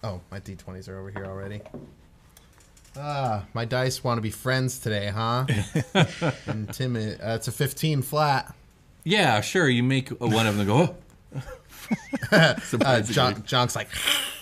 [0.05, 1.61] Oh, my d20s are over here already.
[2.96, 5.44] Ah, my dice want to be friends today, huh?
[6.46, 7.20] Intimid.
[7.20, 8.55] Uh, it's a 15 flat.
[9.05, 9.68] Yeah, sure.
[9.68, 10.94] You make one of them go.
[11.35, 11.42] Oh.
[12.33, 13.88] Uh, John, John's like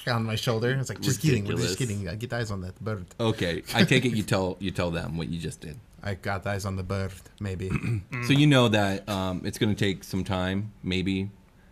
[0.09, 0.71] on my shoulder.
[0.73, 1.45] It's like just kidding.
[1.45, 2.09] We're just kidding.
[2.09, 3.07] I get eyes on that bird.
[3.19, 5.79] Okay, I take it you tell you tell them what you just did.
[6.03, 7.13] I got eyes on the bird.
[7.41, 7.71] Maybe.
[8.27, 11.31] So you know that um, it's going to take some time, maybe,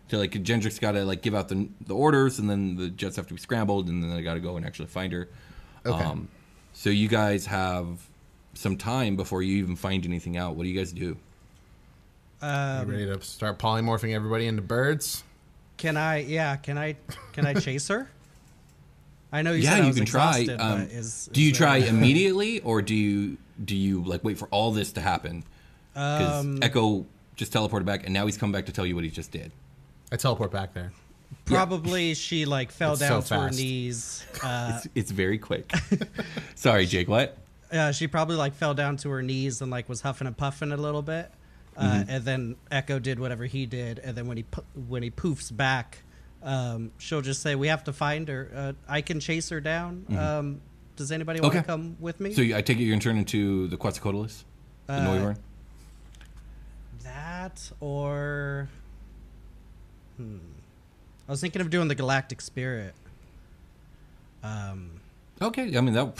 [0.09, 3.15] to like Gendrix got to like give out the the orders, and then the jets
[3.17, 5.29] have to be scrambled, and then they got to go and actually find her.
[5.85, 6.03] Okay.
[6.03, 6.27] Um,
[6.73, 7.99] so you guys have
[8.53, 10.55] some time before you even find anything out.
[10.55, 11.01] What do you guys do?
[11.01, 11.17] you
[12.41, 15.23] Um, ready to start polymorphing everybody into birds?
[15.77, 16.19] Can I?
[16.19, 16.55] Yeah.
[16.57, 16.95] Can I?
[17.33, 18.09] Can I chase her?
[19.37, 20.45] I know you yeah, said I you was can try.
[20.59, 24.37] Um, but is, do you there- try immediately, or do you do you like wait
[24.37, 25.43] for all this to happen?
[25.93, 29.03] Because Um, Echo just teleported back, and now he's come back to tell you what
[29.03, 29.51] he just did.
[30.11, 30.91] I teleport back there.
[31.45, 34.23] Probably she like fell It's down so to her knees.
[34.43, 35.71] Uh, It's, it's very quick.
[36.55, 37.07] Sorry, Jake.
[37.07, 37.37] What?
[37.71, 40.71] uh, she probably like fell down to her knees and like was huffing and puffing
[40.71, 41.31] a little bit.
[41.75, 42.09] Uh, Mm-hmm.
[42.09, 45.55] And then Echo did whatever he did, and then when he po- when he poofs
[45.55, 45.99] back,
[46.47, 48.49] um, she'll just say, "We have to find her.
[48.55, 50.05] Uh, I can chase her down.
[50.17, 50.61] Um,
[50.95, 51.59] does anybody want Mm-hmm.
[51.59, 51.65] Okay.
[51.65, 54.43] to come with me?" So I take it you're gonna turn into the Quetzalcoatlus,
[54.87, 55.37] the Uh, Noivern?
[57.03, 58.69] That or
[60.17, 60.37] hmm.
[61.27, 62.93] I was thinking of doing the Galactic Spirit.
[64.43, 64.91] Um,
[65.41, 66.17] Okay, I mean that.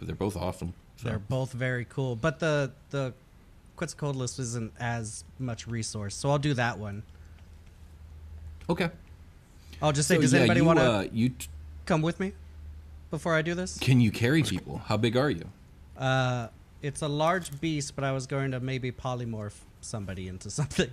[0.00, 0.74] They're both awesome.
[0.96, 1.08] So.
[1.08, 3.14] they're both very cool, but the the
[3.78, 7.02] Quetzalcoatlus isn't as much resource, so I'll do that one.
[8.68, 8.90] Okay.
[9.82, 11.48] I'll just say, So, does yeah, anybody want to uh, you t-
[11.86, 12.32] come with me
[13.10, 13.78] before I do this?
[13.78, 14.78] can you carry people?
[14.86, 15.44] How big are you?
[15.96, 16.48] Uh,
[16.82, 20.90] it's a large beast, but I was going to maybe polymorph somebody into something.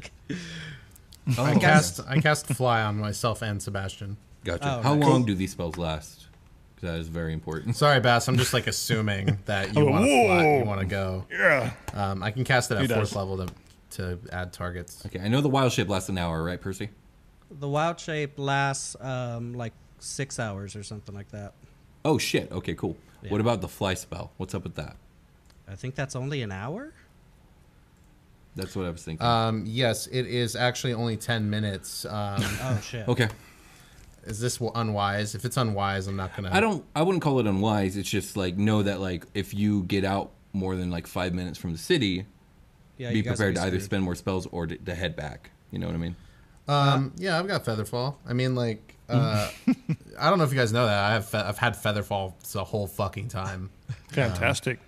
[1.37, 4.17] Oh, I cast I cast fly on myself and Sebastian.
[4.43, 4.77] Gotcha.
[4.79, 5.07] Oh, How nice.
[5.09, 6.27] long do these spells last?
[6.75, 7.75] 'Cause That is very important.
[7.75, 8.27] Sorry, Bass.
[8.27, 10.57] I'm just like assuming that you want to fly.
[10.59, 11.25] You want to go.
[11.31, 11.71] Yeah.
[11.93, 13.15] Um, I can cast it He at fourth does.
[13.15, 13.47] level to
[13.91, 15.03] to add targets.
[15.05, 16.89] Okay, I know the wild shape lasts an hour, right, Percy?
[17.51, 21.53] The wild shape lasts um, like six hours or something like that.
[22.03, 22.51] Oh shit.
[22.51, 22.97] Okay, cool.
[23.21, 23.31] Yeah.
[23.31, 24.31] What about the fly spell?
[24.37, 24.95] What's up with that?
[25.67, 26.93] I think that's only an hour.
[28.55, 29.25] That's what I was thinking.
[29.25, 32.05] Um, yes, it is actually only ten minutes.
[32.05, 32.11] Um,
[32.61, 33.07] Oh shit.
[33.07, 33.27] okay.
[34.25, 35.35] is this unwise?
[35.35, 36.49] If it's unwise, I'm not gonna.
[36.53, 36.85] I don't.
[36.95, 37.97] I wouldn't call it unwise.
[37.97, 41.57] It's just like know that like if you get out more than like five minutes
[41.57, 42.25] from the city,
[42.97, 45.51] Yeah, be you guys prepared to either spend more spells or to, to head back.
[45.71, 46.15] You know what I mean?
[46.67, 48.15] Um, yeah, I've got Featherfall.
[48.27, 49.49] I mean, like, uh,
[50.19, 52.63] I don't know if you guys know that I have fe- I've had Featherfall the
[52.63, 53.69] whole fucking time.
[54.09, 54.79] Fantastic.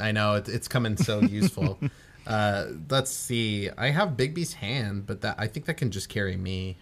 [0.00, 1.78] I know it, it's coming so useful.
[2.26, 3.70] Uh, let's see.
[3.76, 6.76] I have Bigby's hand, but that I think that can just carry me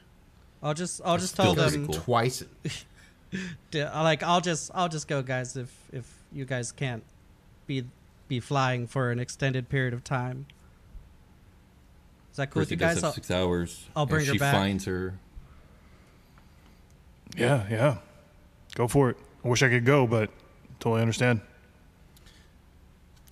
[0.63, 1.95] I'll just I'll just tell them cool.
[1.95, 2.45] twice.
[3.75, 7.03] like I'll just I'll just go guys if if you guys can't
[7.67, 7.85] be
[8.29, 10.47] be flying for an extended period of time.
[12.33, 12.97] Is that cool with Percy you does guys?
[12.97, 13.87] have I'll, six hours.
[13.95, 14.55] I'll and bring her she back.
[14.55, 15.15] finds her.
[17.37, 17.97] Yeah, yeah.
[18.75, 19.17] Go for it.
[19.45, 20.31] I wish I could go, but
[20.81, 21.41] totally understand.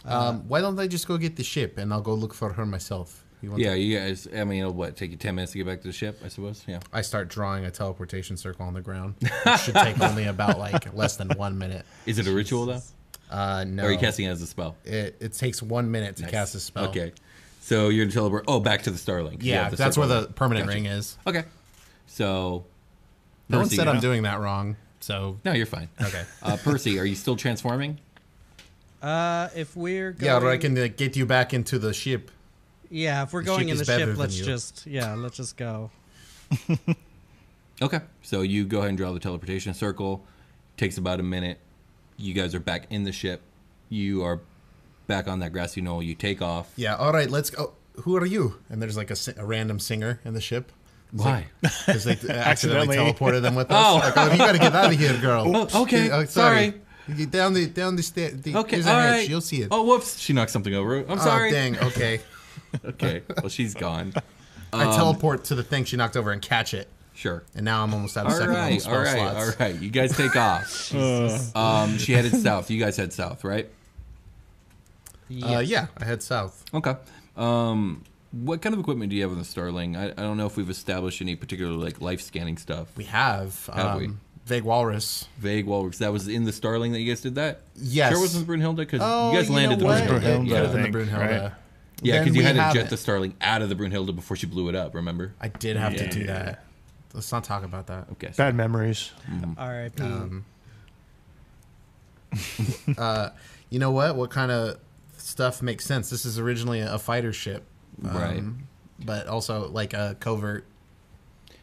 [0.05, 2.65] Um, why don't I just go get the ship and I'll go look for her
[2.65, 3.23] myself?
[3.43, 4.27] You want Yeah, you guys.
[4.35, 6.21] I mean, it'll what take you ten minutes to get back to the ship?
[6.25, 6.65] I suppose.
[6.67, 6.81] Yeah.
[6.93, 9.15] I start drawing a teleportation circle on the ground.
[9.23, 11.85] It should take only about like less than one minute.
[12.07, 12.81] Is it a ritual though?
[13.31, 14.77] Uh, no, Or are you casting it as a spell?
[14.85, 16.31] It, it takes one minute to Nice.
[16.33, 16.89] cast a spell.
[16.89, 17.13] Okay.
[17.61, 18.45] So you're gonna teleport.
[18.49, 19.41] Oh, back to the Starling.
[19.41, 20.75] You Yeah, the that's where the permanent Gotcha.
[20.77, 21.17] ring is.
[21.27, 21.45] Okay.
[22.07, 22.65] So.
[23.49, 24.77] No one Percy, said you I'm know- doing that wrong.
[25.01, 25.89] So No, you're fine.
[26.01, 26.25] Okay.
[26.43, 27.99] Uh, Percy, are you still transforming?
[29.03, 32.31] uh, if we're going, yeah, or I can uh, get you back into the ship.
[32.91, 34.45] yeah, if we're The going ship in the is better ship, than let's you.
[34.45, 35.91] just yeah, let's just go.
[37.83, 38.01] Okay.
[38.23, 40.23] So you go ahead and draw the teleportation circle.
[40.77, 41.59] Takes about a minute.
[42.19, 43.41] You guys are back in the ship.
[43.89, 44.41] You are
[45.11, 46.03] back on that grassy knoll.
[46.03, 46.73] You take off.
[46.77, 46.95] Yeah.
[46.97, 47.75] All right, let's go.
[48.03, 48.57] Who are you?
[48.71, 50.73] And there's like a, a random singer in the ship.
[51.13, 51.49] Why?
[51.63, 52.97] Because they accidentally Accidentally.
[52.97, 53.77] teleported them with us.
[53.77, 53.97] Oh.
[53.99, 55.45] Like, oh, you got to get out of here, girl.
[55.73, 56.11] Oh, okay.
[56.11, 56.73] Uh, Sorry.
[57.09, 58.35] You get down the down the stairs.
[58.47, 58.77] Okay.
[58.77, 59.29] There's all hatch.
[59.29, 59.69] You'll see it.
[59.73, 60.17] Oh, whoops!
[60.19, 60.99] She knocked something over.
[60.99, 61.51] I'm Oh, sorry.
[61.51, 61.77] dang.
[61.79, 62.21] Okay.
[62.85, 63.23] Okay.
[63.39, 64.15] Well, she's gone.
[64.73, 67.43] I teleport to the thing she knocked over and catch it, Sure.
[67.57, 68.81] and now I'm almost out of All second level right.
[68.81, 69.13] spell All right.
[69.17, 69.61] slots.
[69.61, 69.81] All right.
[69.83, 70.95] You guys take off.
[71.57, 72.71] um, she headed south.
[72.71, 73.69] You guys head south, right?
[75.43, 76.65] Uh, yeah, I head south.
[76.75, 76.95] Okay.
[77.37, 79.97] Um, what kind of equipment do you have on the Starling?
[79.97, 82.89] I, I don't know if we've established any particular like life scanning stuff.
[82.97, 84.11] We have, Have um, we?
[84.47, 85.27] Vague Walrus.
[85.39, 85.99] Vague Walrus.
[85.99, 87.61] That was in the Starling that you guys did that.
[87.77, 88.13] Yes.
[88.13, 90.05] Sure wasn't Brunhilde because Oh, you guys you landed know the what?
[90.09, 90.23] Brunhilde.
[90.23, 91.43] Brunhilde, Yeah, Better than the Brunhilde.
[91.43, 91.53] right?
[92.03, 92.91] yeah, because you had to jet it.
[92.91, 94.95] the Starling out of the Brunhilde before she blew it up.
[94.95, 95.35] Remember?
[95.41, 96.65] I did have to do that.
[97.15, 98.07] Let's not talk about that.
[98.13, 98.29] Okay.
[98.29, 99.11] so- Bad memories.
[99.59, 100.03] R.I.P.
[100.03, 100.45] Um,
[102.99, 103.31] uh,
[103.71, 104.17] you know what?
[104.17, 104.79] What kind of
[105.21, 106.11] stuff makes sense?
[106.11, 107.65] This is originally a fighter ship,
[108.05, 108.43] um, Right.
[109.05, 110.65] But also like a covert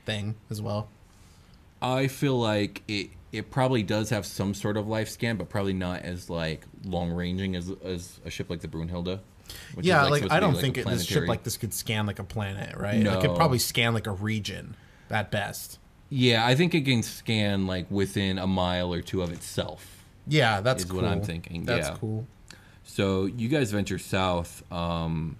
[0.05, 0.89] thing as well.
[1.81, 5.73] I feel like it it probably does have some sort of life scan, but probably
[5.73, 9.19] not as like long ranging as as a ship like the Brunhilde.
[9.79, 12.05] yeah, like, supposed I don't like, a think it, this ship like this could scan
[12.07, 12.95] like a planet, right?
[12.95, 14.75] It could probably scan like a region
[15.09, 15.79] at best.
[16.09, 20.05] Yeah, I think it can scan like within a mile or two of itself.
[20.25, 21.01] Yeah, that's Is cool.
[21.01, 21.97] what I'm thinking, That's yeah.
[21.99, 22.27] cool.
[22.89, 24.63] So you guys venture south.
[24.71, 25.37] Um,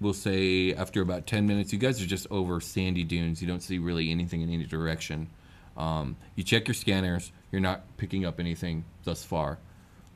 [0.00, 3.40] we'll say after about ten minutes, you guys are just over sandy dunes.
[3.42, 5.28] You don't see really anything in any direction.
[5.76, 7.30] Um, you check your scanners.
[7.52, 9.58] You're not picking up anything thus far.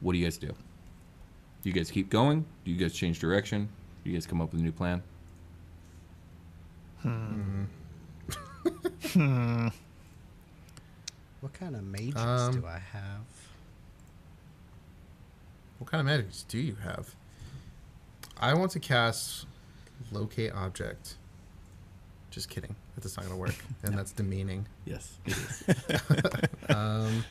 [0.00, 0.48] What do you guys do?
[0.48, 2.44] Do you guys keep going?
[2.64, 3.68] Do you guys change direction?
[4.04, 5.02] Do you guys come up with a new plan?
[7.02, 7.64] Hmm.
[9.12, 9.68] hmm.
[11.40, 13.20] What kind of mages Um, do I have?
[15.78, 17.14] What kind of magics do you have?
[18.40, 19.46] I want to cast
[20.12, 21.14] locate object.
[22.30, 22.74] Just kidding.
[22.96, 24.66] That's not gonna work, and that's demeaning.
[24.84, 25.18] Yes.
[26.70, 27.24] Um,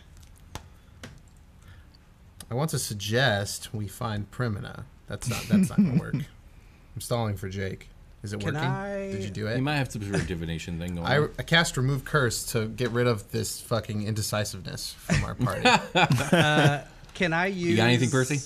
[2.49, 4.85] I want to suggest we find Primina.
[5.07, 5.43] That's not.
[5.47, 6.15] That's not gonna work.
[6.15, 7.89] I'm stalling for Jake.
[8.23, 8.67] Is it Can working?
[8.69, 9.57] I- Did you do it?
[9.57, 11.25] you might have some sort of divination thing going I.
[11.37, 15.69] I cast remove curse to get rid of this fucking indecisiveness from our party.
[15.93, 16.81] Uh,
[17.17, 17.77] can I use?
[17.77, 18.39] got anything, Percy?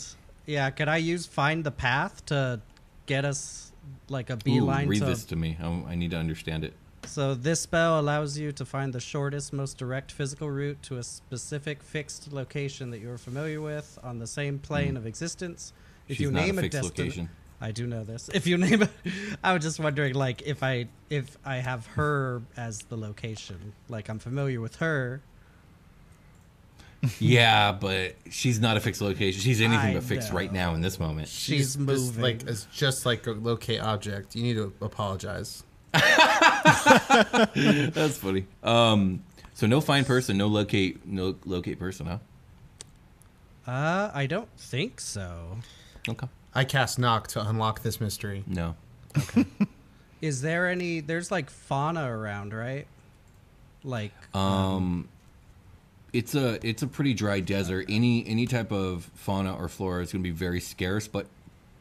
[0.45, 2.62] Yeah, could I use find the path to
[3.05, 3.71] get us
[4.10, 5.05] like a Ooh, beeline read to?
[5.05, 5.57] this to me.
[5.62, 6.73] I, I need to understand it.
[7.05, 11.03] So this spell allows you to find the shortest, most direct physical route to a
[11.03, 14.97] specific fixed location that you are familiar with on the same plane hmm.
[14.97, 15.73] of existence.
[16.07, 16.17] If.
[16.17, 17.29] She's you name a fixed destin- location.
[17.63, 18.29] I do know this.
[18.34, 18.88] If you name,
[19.43, 24.10] I was just wondering, like, if I if I have her as the location, like
[24.10, 25.21] I'm familiar with her.
[27.19, 29.41] Yeah, but she's not a fixed location.
[29.41, 30.37] She's anything I but fixed know.
[30.37, 31.27] right now in this moment.
[31.27, 32.21] She's just moving.
[32.21, 34.35] like it's just like a locate object.
[34.35, 35.63] You need to apologize.
[35.93, 36.07] That's
[38.17, 38.45] funny.
[38.63, 42.17] Um, so no find person, no locate, no locate person, huh?
[43.67, 45.57] Uh, I don't think so.
[46.07, 46.27] Okay.
[46.53, 48.43] I cast knock to unlock this mystery.
[48.47, 48.75] No.
[49.17, 49.45] Okay.
[50.21, 50.99] Is there any?
[50.99, 52.85] There's like fauna around, right?
[53.83, 55.07] Like, Um,
[56.13, 57.86] it's a it's a pretty dry desert.
[57.89, 61.28] Any any type of fauna or flora is going to be very scarce, but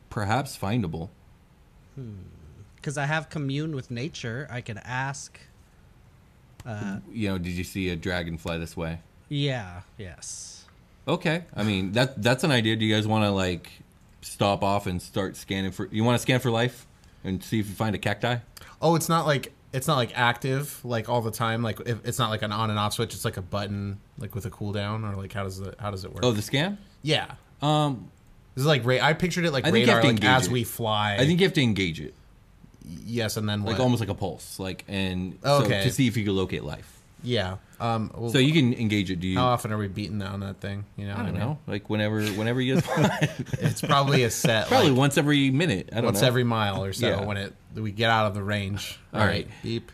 [0.08, 1.08] perhaps findable.
[2.76, 5.38] because I have commune with nature, I could ask.
[6.64, 9.00] Uh, You know, did you see a dragonfly this way?
[9.28, 9.82] yeah.
[9.98, 10.64] Yes.
[11.08, 11.44] Okay.
[11.56, 12.76] I mean that that's an idea.
[12.76, 13.70] Do you guys want to like
[14.20, 15.88] stop off and start scanning for?
[15.90, 16.86] You want to scan for life
[17.24, 18.36] and see if you find a cacti?
[18.82, 21.62] Oh, it's not like it's not like active like all the time.
[21.62, 23.14] Like if, it's not like an on and off switch.
[23.14, 26.04] It's like a button like with a cooldown or like how does it how does
[26.04, 26.24] it work?
[26.24, 26.78] Oh, the scan.
[27.02, 27.32] yeah.
[27.62, 28.10] Um,
[28.54, 30.46] This is like ra- I pictured it like I think you have radar like as
[30.46, 30.52] it.
[30.52, 31.16] we fly.
[31.18, 32.14] I think you have to engage it.
[32.84, 33.72] yes, and then what?
[33.72, 36.64] like almost like a pulse, like and Oh, so to see if you can locate
[36.64, 36.99] life.
[37.22, 37.56] Yeah.
[37.78, 38.10] Um.
[38.14, 39.20] well, So you can engage it.
[39.20, 39.38] Do you?
[39.38, 40.84] how often are we beating on that thing?
[40.96, 41.14] You know.
[41.14, 41.34] I don't mean?
[41.40, 41.58] know.
[41.66, 43.30] Like whenever, whenever you guys.
[43.52, 44.68] It's probably a set.
[44.68, 45.88] Probably like, once every minute.
[45.92, 46.26] I don't once know.
[46.28, 47.24] every mile or so Yeah.
[47.24, 48.98] when it we get out of the range.
[49.14, 49.48] All right.
[49.62, 49.90] Beep.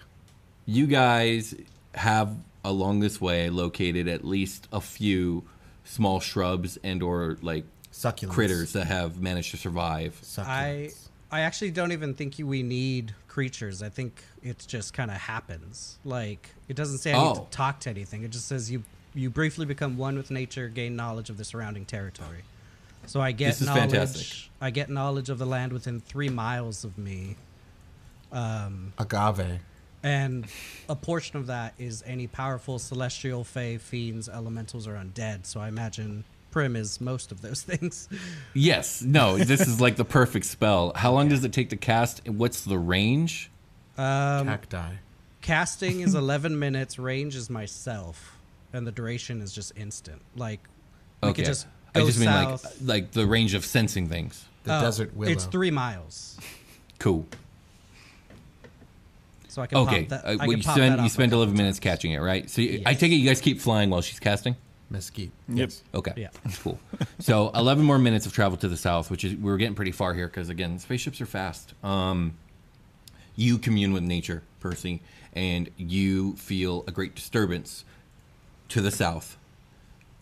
[0.64, 1.54] You guys
[1.94, 2.34] have
[2.64, 5.44] along this way located at least a few
[5.84, 8.30] small shrubs and or like Succulents.
[8.30, 10.18] critters that have managed to survive.
[10.38, 11.08] I Succulents.
[11.30, 13.82] I actually don't even think we need creatures.
[13.82, 15.98] I think it just kind of happens.
[16.06, 17.44] Like it doesn't say I need Oh.
[17.44, 18.22] to talk to anything.
[18.24, 18.82] It just says you
[19.14, 22.44] you briefly become one with nature, gain knowledge of the surrounding territory.
[23.06, 23.90] So I get This is knowledge.
[23.90, 24.50] fantastic.
[24.58, 27.36] I get knowledge of the land within three miles of me.
[28.32, 29.60] Um, Agave.
[30.02, 30.46] and
[30.88, 35.44] a portion of that is any powerful celestial, fey, fiends, elementals, or undead.
[35.44, 36.24] So I imagine
[36.56, 38.08] Prim is most of those things.
[38.54, 39.02] Yes.
[39.02, 39.36] No.
[39.36, 40.90] This is like the perfect spell.
[40.96, 42.22] How long does it take to cast?
[42.24, 43.50] and What's the range?
[43.98, 44.94] Um, Cacti.
[45.42, 46.98] Casting is 11 minutes.
[46.98, 48.38] Range is myself,
[48.72, 50.22] and the duration is just instant.
[50.34, 50.60] Like
[51.22, 51.42] we Okay.
[51.42, 52.64] could just I go just mean south.
[52.64, 54.42] like like the range of sensing things.
[54.64, 55.32] The Oh, desert willow.
[55.32, 56.38] It's three miles,
[56.98, 57.26] Cool.
[59.48, 60.04] so I can Okay.
[60.04, 62.12] Pop that, uh, I well, can you pop spend that you spend 11 minutes catching
[62.12, 62.48] it, right?
[62.48, 64.56] So you, I take it you guys keep flying while she's casting.
[64.90, 65.32] Mesquite.
[65.48, 65.70] Yep.
[65.94, 66.12] Okay.
[66.16, 66.28] Yeah.
[66.62, 66.78] Cool.
[67.18, 70.14] So 11 more minutes of travel to the south, which is we're getting pretty far
[70.14, 71.74] here because again, spaceships are fast.
[71.84, 72.34] Um,
[73.34, 75.00] you commune with nature, Percy,
[75.34, 77.84] and you feel a great disturbance
[78.70, 79.36] to the south.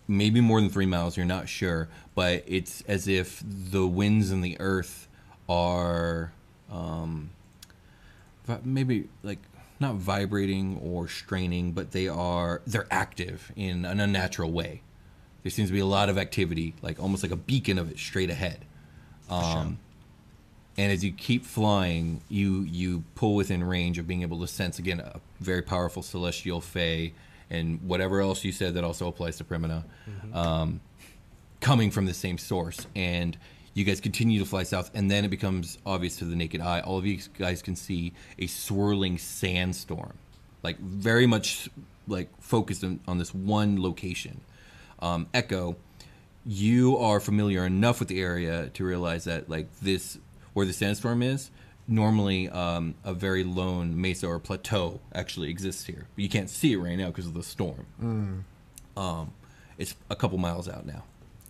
[0.09, 1.17] Maybe more than three miles.
[1.17, 5.09] You're not sure, but it's as if the winds and the earth
[5.49, 6.33] are
[6.71, 7.31] um,
[8.47, 9.39] vi- maybe like
[9.85, 14.83] not vibrating or straining, but they are they're active in an unnatural way.
[15.43, 17.99] There seems to be a lot of activity, like almost like a beacon of it
[17.99, 18.65] straight ahead.
[19.29, 19.79] Um,
[20.77, 24.79] and as you keep flying, you you pull within range of being able to sense
[24.79, 27.13] again a very powerful celestial fey
[27.51, 29.85] and whatever else you said that also applies to Primina,
[30.33, 30.81] um,
[31.61, 32.87] coming from the same source.
[32.97, 33.37] And
[33.75, 36.81] you guys continue to fly south, and then it becomes obvious to the naked eye.
[36.81, 40.15] All of you guys can see a swirling sandstorm,
[40.63, 41.69] like very much
[42.07, 44.41] like focused on, on this one location.
[45.01, 45.77] Um, Echo,
[46.47, 50.19] you are familiar enough with the area to realize that like this
[50.53, 51.51] where the sandstorm is
[51.89, 56.73] normally um, a very lone mesa or plateau actually exists here but you can't see
[56.73, 57.87] it right now because of the storm
[58.97, 59.33] um,
[59.79, 61.03] it's a couple miles out now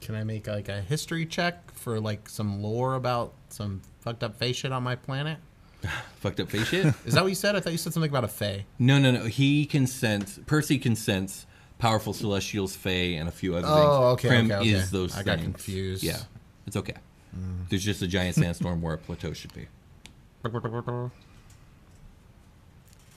[0.05, 4.37] Can I make like a history check for like some lore about some fucked up
[4.37, 5.39] face shit on my planet?
[6.21, 7.57] fucked up face shit Is that what you said?
[7.57, 8.67] I thought you said something about a fae.
[8.79, 11.47] no no no he can sense percy can sense
[11.79, 14.69] powerful celestials fey and a few other Oh, things okay, Prim okay, okay.
[14.71, 16.03] is those I got confused.
[16.05, 16.19] yeah
[16.67, 16.95] it's okay
[17.37, 17.69] mm.
[17.71, 19.67] there's just a giant sandstorm where a plateau should be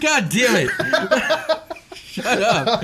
[0.00, 0.70] god damn it
[2.22, 2.82] shut up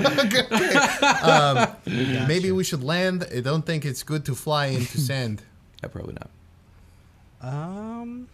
[1.85, 3.25] Maybe we should land.
[3.35, 5.41] I don't think it's good to fly into sand.
[5.81, 6.29] yeah, probably not
[7.41, 8.27] Um,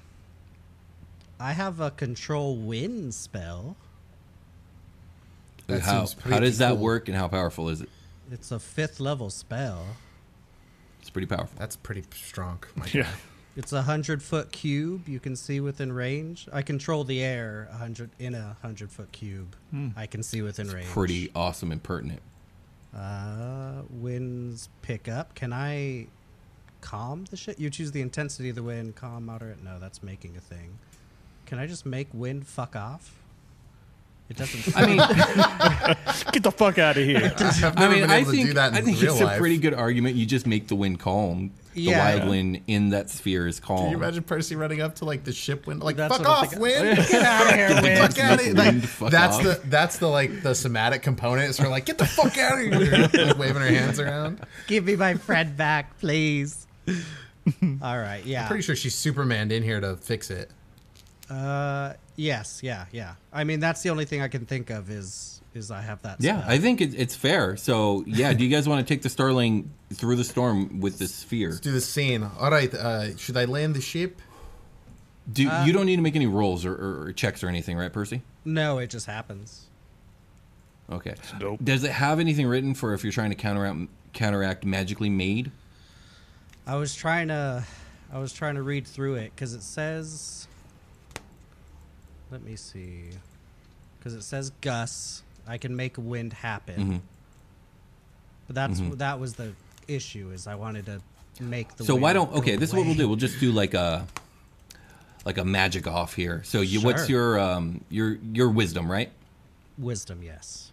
[1.40, 3.76] I have a control wind spell.
[5.68, 6.78] That how, seems how pretty does that cool.
[6.78, 7.90] work and how powerful is it?
[8.32, 9.86] It's a fifth level spell.
[11.02, 11.50] It's pretty powerful.
[11.58, 12.60] That's pretty strong.
[12.94, 13.08] Yeah.
[13.58, 16.48] It's a hundred foot cube you can see within range.
[16.54, 19.56] I control the air a hundred in a hundred foot cube.
[19.96, 20.88] I can see within range.
[20.88, 22.22] Pretty awesome and pertinent.
[22.96, 25.34] Uh, winds pick up.
[25.34, 26.06] Can I
[26.82, 27.60] calm the shit?
[27.60, 28.96] You choose the intensity of the wind.
[28.96, 29.64] Calm, moderate.
[29.64, 30.78] No, that's making a thing.
[31.48, 33.17] Can I just make wind fuck off?
[34.30, 34.76] It doesn't.
[34.78, 34.98] I mean,
[36.34, 37.34] Get the fuck out of here.
[37.38, 39.38] I've I mean, been I able think do that in I think real it's life.
[39.38, 40.16] a pretty good argument.
[40.18, 41.52] You just make the wind calm.
[41.74, 43.78] The wild wind in that sphere is calm.
[43.78, 46.58] Can you imagine Percy running up to like the ship window, like That's "fuck off,
[46.58, 48.00] wind, Get out of here, wind.
[48.00, 49.44] fuck out of here!" Like, fuck that's off.
[49.44, 51.50] the that's the like the somatic component.
[51.52, 54.44] Is her like, "Get the fuck out of here!" like waving her hands around.
[54.66, 56.66] Give me my friend back, please.
[56.88, 58.26] All right.
[58.26, 58.42] Yeah.
[58.42, 60.50] I'm Pretty sure she's Superman in here to fix it.
[61.30, 63.16] Uh, yes, yeah, yeah.
[63.34, 66.18] I mean, that's the only thing I can think of is is I have that.
[66.22, 66.52] Yeah, spell.
[66.52, 67.58] I think it, it's fair.
[67.58, 71.14] So, yeah, do you guys want to take the Starling through the storm with this
[71.16, 71.50] sphere?
[71.50, 72.24] Let's do the scene.
[72.40, 74.22] All right, uh, should I land the ship?
[75.32, 77.76] Do Uh, you don't need to make any rolls or, or, or checks or anything,
[77.78, 78.22] right, Percy?
[78.46, 79.66] no, it just happens.
[80.90, 81.16] Okay.
[81.40, 81.62] dope.
[81.64, 85.52] Does it have anything written for if you're trying to counteract counteract magically made?
[86.66, 87.64] I was trying to,
[88.14, 90.48] I was trying to read through it because it says.
[92.32, 93.06] Let me see,
[93.98, 95.24] because it says Gus.
[95.48, 96.76] I can make wind happen.
[96.76, 96.98] Mm-hmm.
[98.48, 99.54] But that's that was the
[99.88, 101.02] issue is I wanted to
[101.42, 101.86] make the.
[101.86, 102.54] So why don't okay?
[102.54, 103.08] go This is what we'll do.
[103.08, 104.06] We'll just do like a
[105.26, 106.42] like a magic off here.
[106.44, 109.12] So you, what's your um your your wisdom, right?
[109.78, 110.72] Wisdom, yes.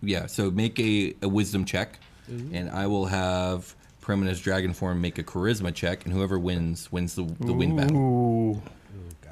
[0.00, 0.26] Yeah.
[0.26, 5.22] So make a, a wisdom check, and I will have Primina's Dragon Form make a
[5.22, 8.62] charisma check, and whoever wins wins the the win battle.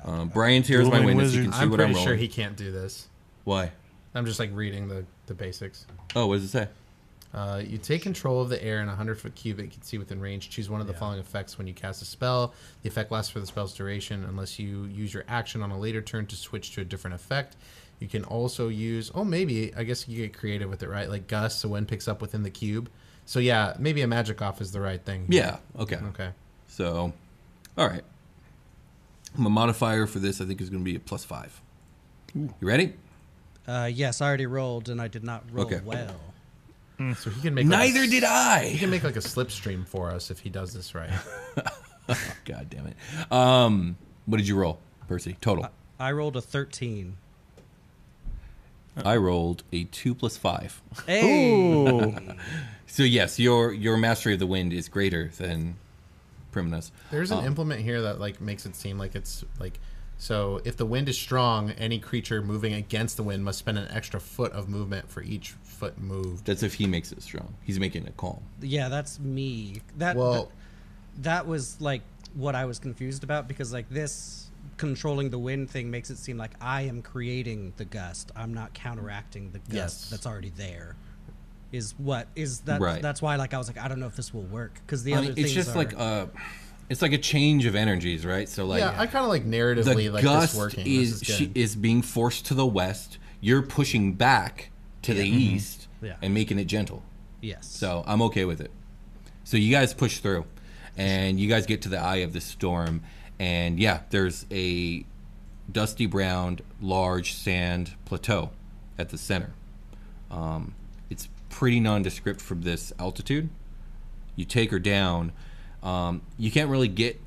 [0.05, 1.35] Um, Brian's here as my Dueling witness.
[1.35, 1.57] You can wizards.
[1.57, 2.19] see I'm what pretty I'm sure rolling.
[2.21, 3.09] he can't do this.
[3.45, 3.73] Why?
[4.15, 5.87] I'm just like reading the the basics.
[6.17, 6.69] Oh, what does it say?
[7.33, 9.83] Uh, you take control of the air in a 100 foot cube that you can
[9.83, 10.51] see within range.
[10.51, 12.55] Choose one of the following effects when you cast a spell.
[12.83, 16.03] The effect lasts for the spell's duration unless you use your action on a later
[16.03, 17.55] turn to switch to a different effect.
[18.01, 21.09] You can also use, oh, maybe, I guess you get creative with it, right?
[21.09, 22.91] Like gust, so wind picks up within the cube.
[23.27, 25.27] So, yeah, maybe a magic off is the right thing.
[25.29, 25.59] Yeah.
[25.79, 25.99] Okay.
[26.09, 26.31] Okay.
[26.67, 27.13] So,
[27.79, 28.03] all right.
[29.37, 31.61] My modifier for this, I think, is going to be a plus five.
[32.35, 32.95] You ready?
[33.67, 35.81] Uh, yes, I already rolled and I did not roll Okay.
[35.85, 36.15] well.
[37.17, 37.65] So he can make.
[37.67, 40.51] like, a Neither s- did He can make like a slipstream for us if he
[40.51, 41.11] does this right.
[42.45, 42.97] God damn it.
[43.33, 44.79] Um, what did you roll,
[45.09, 45.37] Percy?
[45.41, 45.67] Total.
[45.99, 47.17] I rolled a 13.
[49.03, 50.81] I rolled a two plus five.
[51.07, 52.17] Hey!
[52.87, 55.77] So yes, your your mastery of the wind is greater than
[56.51, 56.93] Primina's.
[57.11, 59.79] There's an Um, implement here that like makes it seem like it's like
[60.19, 63.89] so if the wind is strong, any creature moving against the wind must spend an
[63.91, 66.45] extra foot of movement for each foot moved.
[66.45, 67.55] That's if he makes it strong.
[67.63, 68.43] He's making it calm.
[68.61, 69.81] Yeah, that's me.
[69.99, 70.53] That Well-
[71.23, 72.03] that was like
[72.35, 74.47] what I was confused about because like this
[74.77, 78.31] controlling the wind thing makes it seem like I am creating the gust.
[78.37, 80.11] I'm not counteracting the gust Yes.
[80.11, 80.97] that's already there.
[81.73, 82.81] Is what is that?
[82.81, 83.01] Right.
[83.01, 85.15] That's why like I was like I don't know if this will work because the
[85.15, 86.29] I other mean, it's just are, like a,
[86.89, 88.49] it's like a change of energies, right?
[88.49, 90.87] So like, yeah, I kind of like the narratively like gust this working.
[90.87, 93.19] is this is she, is being forced to the west.
[93.41, 94.71] You're pushing back
[95.03, 96.17] to the east Yeah.
[96.21, 97.03] and making it gentle.
[97.41, 97.67] yes.
[97.67, 98.71] So I'm okay with it.
[99.45, 100.45] So you guys push through,
[100.97, 103.03] and you guys get to the eye of the storm,
[103.39, 105.05] and yeah, there's a
[105.71, 108.51] dusty brown, large sand plateau
[108.99, 109.53] at the center.
[110.31, 110.80] Um, it's
[111.61, 113.51] pretty nondescript from this altitude.
[114.35, 115.31] You take her down.
[115.83, 117.21] Um, you can't really get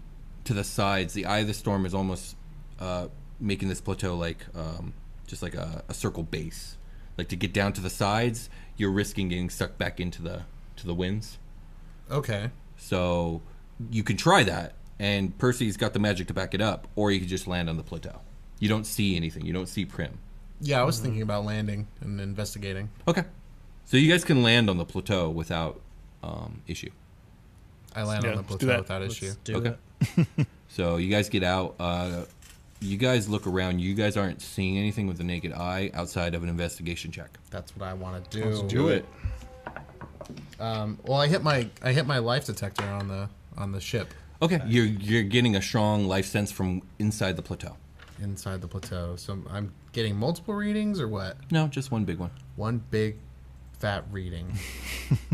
[0.45, 1.13] to the sides.
[1.13, 2.35] The eye of the storm is almost
[2.79, 3.09] uh,
[3.39, 4.93] making this plateau like um,
[5.27, 6.77] just like a, a circle base.
[7.15, 10.41] Like to get down to the sides, you're risking getting sucked back into the
[10.77, 11.37] to the winds.
[12.09, 12.49] okay.
[12.75, 13.43] So
[13.91, 17.19] you can try that, and Percy's got the magic to back it up, or you
[17.19, 18.21] could just land on the plateau.
[18.57, 19.45] You don't see anything.
[19.45, 20.17] You don't see Prim.
[20.59, 22.89] Yeah, I was thinking about landing and investigating.
[23.07, 23.25] Okay.
[23.85, 25.81] So you guys can land on the plateau without
[26.23, 26.89] um, issue.
[27.95, 28.79] I land Yeah, on the let's do plateau that.
[28.81, 29.33] without Let's issue.
[29.43, 29.75] do Okay.
[30.17, 30.47] it.
[30.69, 31.75] So you guys get out.
[31.79, 32.23] Uh,
[32.81, 33.77] you guys look around.
[33.79, 37.37] You guys aren't seeing anything with the naked eye outside of an investigation check.
[37.51, 38.45] That's what I want to do.
[38.49, 39.05] Let's Do it.
[40.59, 44.13] Um, well, I hit my I hit my life detector on the on the ship
[44.41, 44.59] Okay.
[44.65, 47.77] You're you're getting a strong life sense from inside the plateau.
[48.21, 49.15] inside the plateau.
[49.15, 51.37] So I'm getting multiple readings or what?
[51.51, 52.31] No, just one big one.
[52.55, 53.17] One big
[53.83, 54.47] fat reading.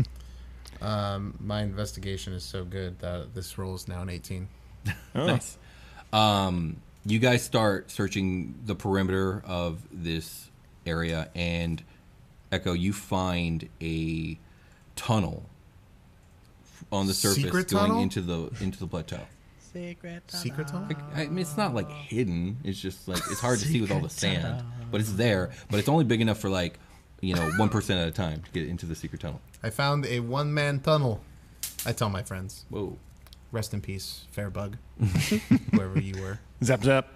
[0.82, 4.48] um, my investigation is so good that this roll is now an 18.
[5.14, 5.56] Nice.
[6.12, 10.50] Um, you guys start searching the perimeter of this
[10.84, 11.80] area, and
[12.50, 14.36] Echo, you find a
[14.96, 15.44] tunnel
[16.90, 18.02] on the surface Secret going tunnel?
[18.02, 19.20] into the into the plateau.
[19.72, 20.26] Secret.
[20.26, 20.42] tunnel.
[20.42, 20.88] Secret tunnel?
[20.88, 22.56] Like, I mean, it's not like hidden.
[22.64, 25.50] It's just like it's hard to see with all the sand, but it's there.
[25.70, 26.78] But it's only big enough for like
[27.20, 29.40] you know one person at a time to get into the secret tunnel.
[29.62, 31.20] I found a one man tunnel.
[31.86, 32.96] I tell my friends, Whoa.
[33.52, 34.74] rest in peace, firbolg.
[35.72, 36.38] whoever you were.
[36.62, 37.06] Zap zap.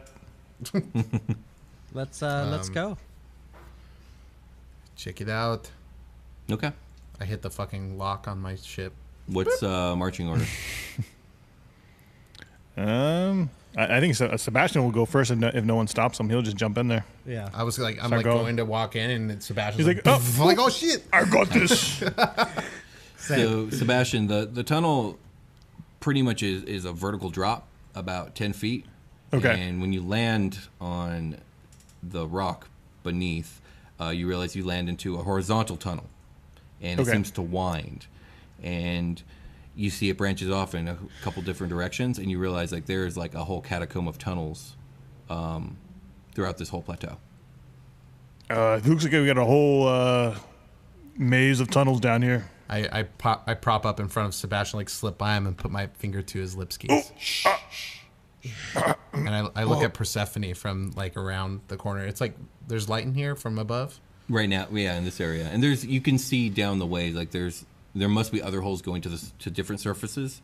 [1.92, 2.98] Let's uh let's Um, go.
[4.96, 5.70] Check it out.
[6.50, 6.72] Okay.
[7.20, 8.92] I hit the fucking lock on my ship.
[9.26, 10.44] What's uh, marching order?
[12.76, 16.18] Um, I, I think Se- Sebastian will go first if no, if no one stops
[16.20, 16.28] him.
[16.30, 17.04] He'll just jump in there.
[17.26, 17.48] Yeah.
[17.54, 18.38] I was like, I'm Start like going.
[18.44, 21.04] going to walk in, and Sebastian's He's like, like, "Pff." I'm like, oh shit.
[21.12, 22.02] I got this.
[23.16, 25.18] So Sebastian, the the tunnel
[26.00, 28.84] pretty much is is a vertical drop about ten feet.
[29.32, 29.58] Okay.
[29.60, 31.38] And when you land on
[32.02, 32.68] the rock
[33.02, 33.62] beneath,
[33.98, 36.04] uh, you realize you land into a horizontal tunnel,
[36.82, 37.12] and it Okay.
[37.12, 38.06] seems to wind,
[38.62, 39.22] and
[39.76, 43.16] you see it branches off in a couple different directions, and you realize like there's
[43.16, 44.76] like a whole catacomb of tunnels,
[45.28, 45.76] um,
[46.34, 47.18] throughout this whole plateau.
[48.50, 50.36] uh, it looks like we got a whole uh,
[51.16, 52.48] maze of tunnels down here.
[52.68, 55.56] I I pop I prop up in front of Sebastian, like slip by him, and
[55.56, 57.12] put my finger to his lips keys.
[59.12, 62.04] and I, I look at Persephone from like around the corner.
[62.04, 64.00] It's like there's light in here from above.
[64.28, 67.30] Right now, yeah, in this area, and there's you can see down the way like
[67.30, 70.40] there's there must be other holes going to this to different surfaces,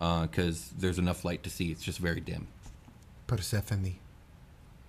[0.00, 1.70] uh, because there's enough light to see.
[1.70, 2.46] It's just very dim.
[3.26, 3.94] Persephone,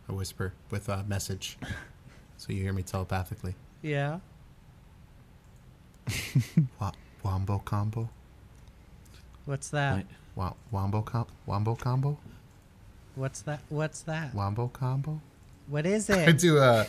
[0.10, 1.58] I whisper with a message,
[2.38, 3.56] so you hear me telepathically.
[3.82, 4.20] Yeah.
[6.80, 6.92] Wa-
[7.24, 8.10] wombo combo,
[9.46, 9.94] What's that?
[9.96, 10.08] Right.
[10.36, 12.18] Wa- wombo com- wombo combo,
[13.16, 13.62] What's that?
[13.70, 14.34] What's that?
[14.36, 15.22] wombo combo.
[15.68, 16.28] What is it?
[16.28, 16.86] I do a.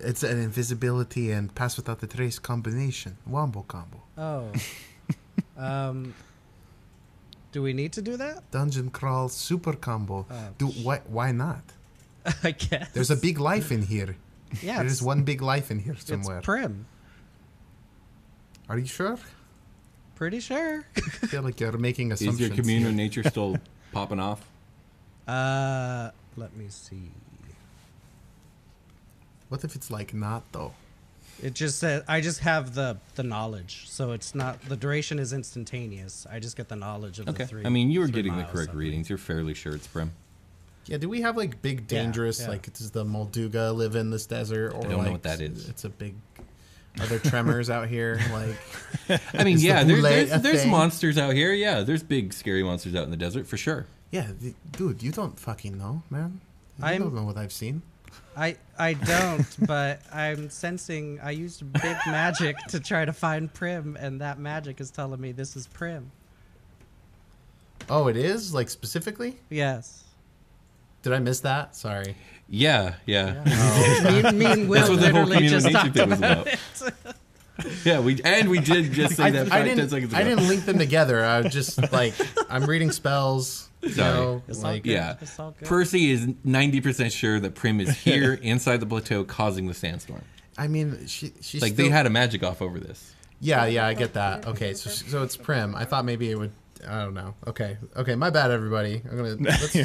[0.00, 3.18] It's an invisibility and pass without the trace combination.
[3.26, 4.02] Wombo combo.
[4.18, 4.52] Oh.
[5.56, 6.14] um.
[7.52, 8.50] Do we need to do that?
[8.50, 10.26] Dungeon crawl super combo.
[10.28, 11.00] Oh, do why?
[11.06, 11.62] Why not?
[12.42, 12.90] I guess.
[12.92, 14.16] There's a big life in here.
[14.62, 14.76] Yeah.
[14.76, 16.40] There it's, is one big life in here It's somewhere.
[16.40, 16.86] prim.
[18.68, 19.18] Are you sure?
[20.14, 20.86] Pretty sure.
[20.96, 22.40] I feel like you're making assumptions.
[22.40, 23.56] Is your communal nature still
[23.90, 24.46] popping off?
[25.26, 26.10] Uh.
[26.36, 27.10] Let me see.
[29.54, 30.72] What if it's like not though?
[31.40, 35.32] It just said I just have the the knowledge, so it's not the duration is
[35.32, 36.26] instantaneous.
[36.28, 37.44] I just get the knowledge of Okay.
[37.44, 37.64] the three.
[37.64, 39.08] I mean, you were getting the correct readings.
[39.08, 40.10] You're fairly sure it's Prim.
[40.86, 40.96] Yeah.
[40.96, 42.48] Do we have like big dangerous yeah.
[42.48, 45.40] like does the Molduga live in this desert or I don't know like what that
[45.40, 45.68] is.
[45.68, 46.16] It's a big.
[46.98, 48.20] Are there tremors out here?
[48.32, 51.52] Like, I mean, Is the yeah, there, there's, there's monsters out here.
[51.52, 53.86] Yeah, there's big scary monsters out in the desert for sure.
[54.10, 56.40] yeah, th- dude, you don't fucking know, man.
[56.82, 57.82] I'm- don't know what I've seen.
[58.36, 61.20] I I don't, but I'm sensing.
[61.22, 65.32] I used big magic to try to find Prim, and that magic is telling me
[65.32, 66.10] this is Prim.
[67.88, 69.38] Oh, it is like specifically.
[69.50, 70.04] Yes.
[71.02, 71.76] Did I miss that?
[71.76, 72.16] Sorry.
[72.48, 73.42] Yeah, yeah.
[73.46, 76.08] Oh, me, and- me and Will That's what the whole literally just community talked thing
[76.10, 76.46] was about about.
[76.88, 76.94] it.
[77.84, 79.90] Yeah, we and we did just say I, that I five, ten didn't.
[79.90, 80.20] seconds ago.
[80.20, 81.22] I didn't link them together.
[81.24, 82.14] I was just like,
[82.50, 83.68] I'm reading spells.
[83.80, 84.12] You Sorry.
[84.14, 84.90] know, It's all like good.
[84.92, 85.68] Yeah, It's all good.
[85.68, 90.22] Percy is ninety percent sure that Prim is here inside the plateau, causing the sandstorm.
[90.58, 93.14] I mean, she she's Like still, they had a magic off over this.
[93.40, 94.46] Yeah, yeah, I get that.
[94.46, 95.74] Okay, so so it's Prim.
[95.76, 96.52] I thought maybe it would.
[96.88, 97.34] I don't know.
[97.46, 99.02] Okay, okay, my bad, everybody.
[99.08, 99.36] I'm gonna.
[99.38, 99.76] Let's,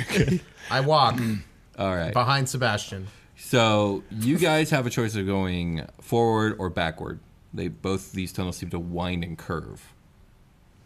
[0.71, 1.19] I walk
[1.77, 2.13] All right.
[2.13, 3.07] behind Sebastian.
[3.37, 7.19] So you guys have a choice of going forward or backward.
[7.53, 9.93] They both these tunnels seem to wind and curve.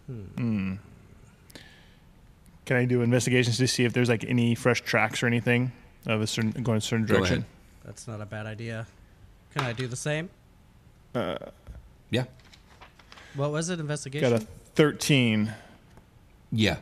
[0.07, 0.75] Hmm.
[2.65, 5.71] Can I do investigations to see if there's like any fresh tracks or anything
[6.05, 7.37] of a certain going a certain Go direction?
[7.39, 7.45] ahead.
[7.85, 8.87] That's not a bad idea.
[9.53, 10.29] Can I do the same?
[11.13, 11.35] Uh,
[12.09, 12.25] yeah.
[13.35, 13.79] What was it?
[13.79, 14.29] Investigation.
[14.29, 14.45] Got a
[14.75, 15.51] 13.
[16.51, 16.77] Yeah.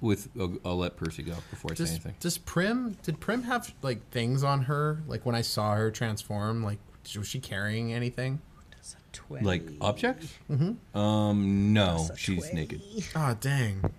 [0.00, 2.14] With I'll, I'll let Percy go before I say Does, anything.
[2.20, 5.02] does Prim did Prim have like things on her?
[5.08, 6.78] Like when I saw her transform, like
[7.16, 8.40] was she carrying anything?
[8.78, 9.44] It's a 20.
[9.44, 10.34] Like objects?
[10.50, 10.98] Mm-hmm.
[10.98, 12.82] Um, no, she's naked.
[13.16, 13.90] Oh dang!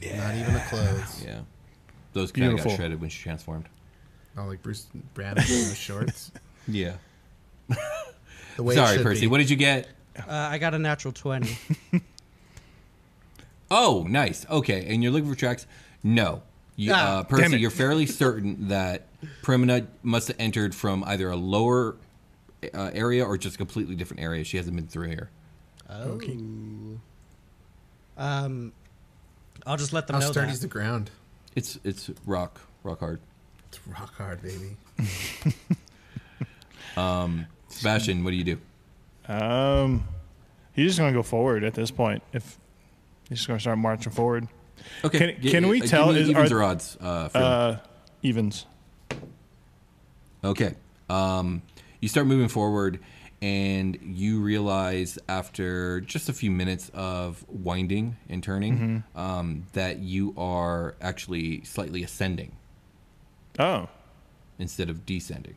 [0.00, 0.26] Yeah.
[0.26, 1.22] Not even the clothes.
[1.26, 1.40] Yeah,
[2.12, 2.76] those kind of got Beautiful.
[2.76, 3.66] shredded when she transformed.
[4.38, 6.32] Oh, like Bruce Banner in those shorts.
[6.68, 6.94] Yeah.
[8.56, 9.20] The way it Sorry, should Percy.
[9.22, 9.26] be.
[9.28, 9.86] What did you get?
[10.18, 11.56] Uh, I got a natural 20.
[13.70, 14.46] Oh, nice.
[14.48, 15.66] Okay, and you're looking for tracks?
[16.02, 16.42] No.
[16.76, 17.60] You, Ah, uh, damn Percy, it.
[17.60, 19.06] you're fairly certain that
[19.42, 21.96] Primina must have entered from either a lower
[22.74, 24.44] uh, area or just a completely different area.
[24.44, 25.30] She hasn't been through here.
[25.88, 26.20] Oh.
[28.18, 28.72] Um,
[29.66, 30.66] I'll just let them How know sturdy's that.
[30.68, 31.10] the ground?
[31.54, 33.20] It's it's rock, rock hard.
[33.68, 34.76] It's rock hard, baby.
[36.96, 38.58] um, Sebastian, what do you do?
[39.28, 40.04] Um,
[40.72, 42.22] he's just gonna go forward at this point.
[42.32, 42.58] If
[43.28, 44.48] he's just gonna start marching forward.
[45.04, 45.18] Okay.
[45.34, 46.96] Can- gi- can we uh, give tell me is- evens are- or odds?
[47.00, 47.76] Uh, Uh,
[48.22, 48.66] evens.
[50.44, 50.74] Okay.
[51.08, 51.62] Um,
[52.06, 53.00] you start moving forward,
[53.42, 60.32] and you realize after just a few minutes of winding and turning um, that you
[60.38, 62.52] are actually slightly ascending
[63.58, 63.88] Oh,
[64.60, 65.56] instead of descending.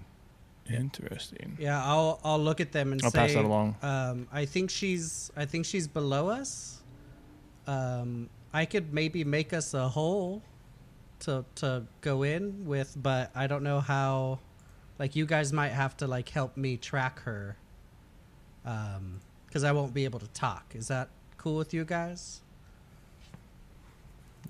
[0.68, 1.56] interesting.
[1.60, 3.20] Yeah, I'll I'll look at them and I'll say.
[3.20, 3.76] pass that along.
[3.84, 6.82] Um, I think she's I think she's below us.
[7.68, 10.42] Um, I could maybe make us a hole
[11.20, 14.40] to to go in with, but I don't know how.
[15.00, 17.56] Like you guys might have to like help me track her.
[18.66, 20.74] Um, because I won't be able to talk.
[20.76, 22.42] Is that cool with you guys?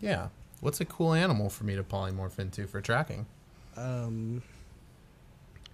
[0.02, 0.28] Yeah.
[0.62, 3.26] What's a cool animal for me to polymorph into for tracking?
[3.78, 4.42] Um,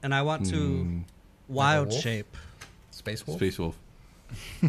[0.03, 1.03] and I want to Mm,
[1.47, 2.01] wild wolf?
[2.01, 2.38] shape.
[2.91, 3.39] Space wolf.
[3.39, 3.78] Space Wolf.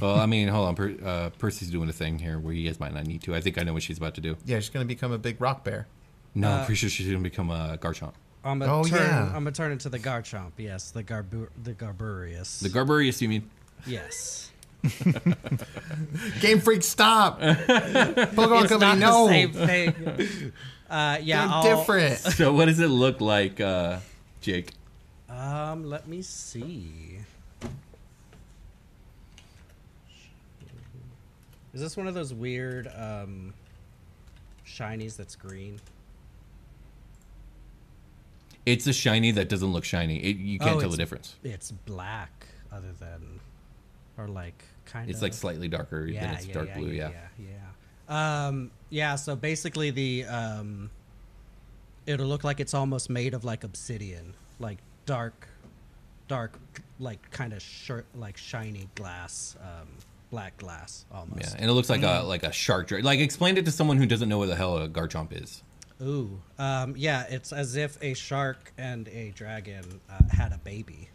[0.01, 0.75] well, I mean, hold on.
[0.75, 3.35] Per, uh, Percy's doing a thing here where you guys might not need to.
[3.35, 4.37] I think I know what she's about to do.
[4.47, 5.87] Yeah, she's gonna become a big rock bear.
[6.35, 8.13] No, Uh, I'm pretty sure she's going to become a Garchomp.
[8.47, 8.99] I'm gonna Oh, turn.
[9.01, 9.25] yeah.
[9.27, 10.53] I'm gonna turn into the Garchomp.
[10.57, 12.61] Yes, the Garbu- the Garburius.
[12.61, 13.51] The Garburius, you mean?
[13.87, 14.51] yes.
[16.41, 17.41] Game Freak, stop!
[17.41, 19.27] Pokemon it's Company, not no.
[19.27, 20.53] the same thing.
[20.89, 22.19] Uh, yeah, They're I'll, different.
[22.19, 23.99] So, what does it look like, uh,
[24.41, 24.71] Jake?
[25.29, 27.19] Um, let me see.
[31.75, 33.53] Is this one of those weird um,
[34.67, 35.81] shinies that's green?
[38.67, 40.19] It's a shiny that doesn't look shiny.
[40.19, 41.37] It, you can't Oh, tell the difference.
[41.45, 43.41] It's black, other than,
[44.19, 45.11] or like kind of.
[45.11, 46.89] It's like slightly darker than its dark blue.
[46.91, 47.11] Yeah.
[47.39, 47.47] yeah,
[48.09, 48.47] yeah.
[48.49, 49.15] Um, yeah.
[49.17, 50.91] So basically, the um,
[52.07, 55.49] it'll look like it's almost made of like obsidian, like dark,
[56.29, 56.59] dark,
[56.99, 59.89] like kind of shirt, like shiny glass, um,
[60.33, 61.41] black glass almost.
[61.43, 62.89] Yeah, and it looks like a like a shark.
[62.89, 65.63] dra- Like explain it to someone who doesn't know what the hell a Garchomp is.
[66.03, 67.25] Ooh, um, yeah.
[67.29, 71.09] It's as if a shark and a dragon uh, had a baby,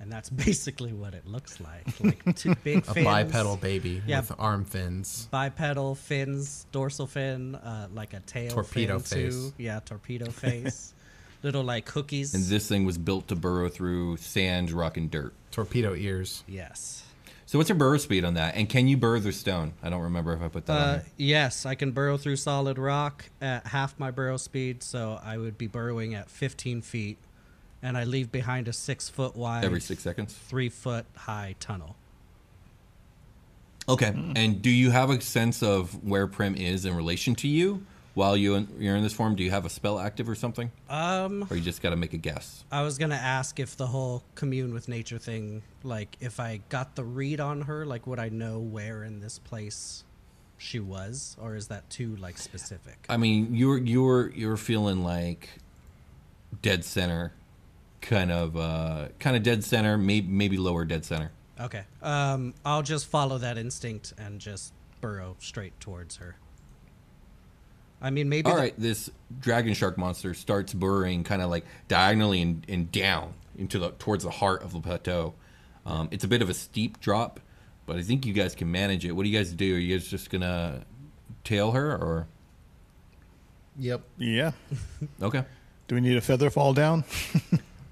[0.00, 1.86] and that's basically what it looks like.
[2.00, 4.20] Like two big A bipedal baby Yeah.
[4.20, 5.28] with arm fins.
[5.30, 9.34] bipedal fins, dorsal fin, uh, like a tail Torpedo fin face.
[9.34, 9.52] too.
[9.58, 10.92] Yeah, torpedo face.
[11.42, 12.34] Little like cookies.
[12.34, 15.32] And this thing was built to burrow through sand, rock, and dirt.
[15.52, 16.42] Torpedo ears.
[16.48, 17.04] yes.
[17.48, 18.56] So what's your burrow speed on that?
[18.56, 19.72] And can you burrow through stone?
[19.82, 21.04] I don't remember if I put that on Uh, there.
[21.16, 25.56] yes, I can burrow through solid rock at half my burrow speed, so I would
[25.56, 27.18] be burrowing at 15 feet,
[27.80, 30.34] and I leave behind a six foot wide, Every six seconds.
[30.34, 31.94] three foot high tunnel.
[33.88, 34.12] Okay.
[34.34, 37.86] And do you have a sense of where Prim is in relation to you
[38.16, 39.36] while you you're in this form?
[39.36, 42.14] Do you have a spell active or something, Um, or you just got to make
[42.14, 42.64] a guess?
[42.72, 46.96] I was gonna ask if the whole commune with nature thing, like if I got
[46.96, 50.02] the read on her, like would I know where in this place
[50.56, 53.04] she was, or is that too like specific?
[53.10, 55.50] I mean, you're you're you're feeling like
[56.62, 57.32] dead center,
[58.00, 61.32] kind of uh, kind of dead center, maybe maybe lower dead center.
[61.60, 61.84] Okay.
[62.02, 66.36] Um, I'll just follow that instinct and just burrow straight towards her.
[68.06, 68.48] I mean, maybe.
[68.48, 72.92] All the- right, this dragon shark monster starts burrowing kind of like diagonally and, and
[72.92, 75.34] down into the towards the heart of the plateau.
[75.84, 77.40] Um, it's a bit of a steep drop,
[77.86, 79.12] but I think you guys can manage it.
[79.12, 79.74] What do you guys do?
[79.74, 80.84] Are you guys just gonna
[81.44, 82.26] tail her or
[83.78, 84.02] Yep.
[84.18, 84.52] Yeah.
[85.22, 85.44] okay?
[85.88, 87.04] Do we need a feather fall down?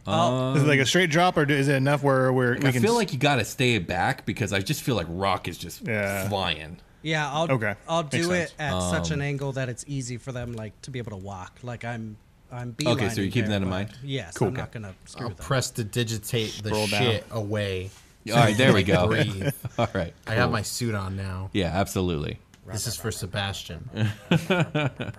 [0.07, 2.73] Um, is it like a straight drop, or is it enough where where we I
[2.73, 2.83] can?
[2.83, 5.83] feel like you got to stay back because I just feel like rock is just
[5.87, 6.29] Yeah.
[6.29, 6.79] flying.
[7.05, 8.55] Yeah, I'll Okay, I'll makes do it sense.
[8.59, 11.17] at such Um, an angle that it's easy for them like to be able to
[11.19, 11.59] walk.
[11.63, 12.17] Like I'm
[12.51, 13.91] I'm Okay, so you're keeping there, that in mind?
[14.03, 14.49] Yes, Cool.
[14.49, 15.45] I'm not gonna screw I'll them.
[15.45, 17.03] prestidigitate the Scroll down.
[17.03, 17.91] shit away.
[18.31, 19.07] All right, there we go.
[19.09, 19.49] Breathe.
[19.79, 21.51] All right, I have my suit on now.
[21.53, 22.39] yeah, absolutely.
[22.67, 23.91] This is for Sebastian.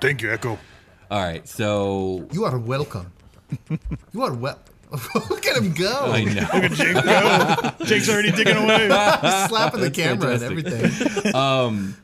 [0.02, 0.58] Thank you, Echo.
[1.12, 3.12] All right, so You are welcome.
[4.12, 4.60] You are well.
[5.30, 6.12] Look at him go.
[6.12, 6.42] I know.
[6.42, 6.94] Look at Jake
[7.80, 7.86] go.
[7.86, 8.84] Jake's already digging away.
[9.22, 10.52] He's slapping the camera fantastic.
[10.52, 11.36] and everything.
[11.36, 11.96] Um,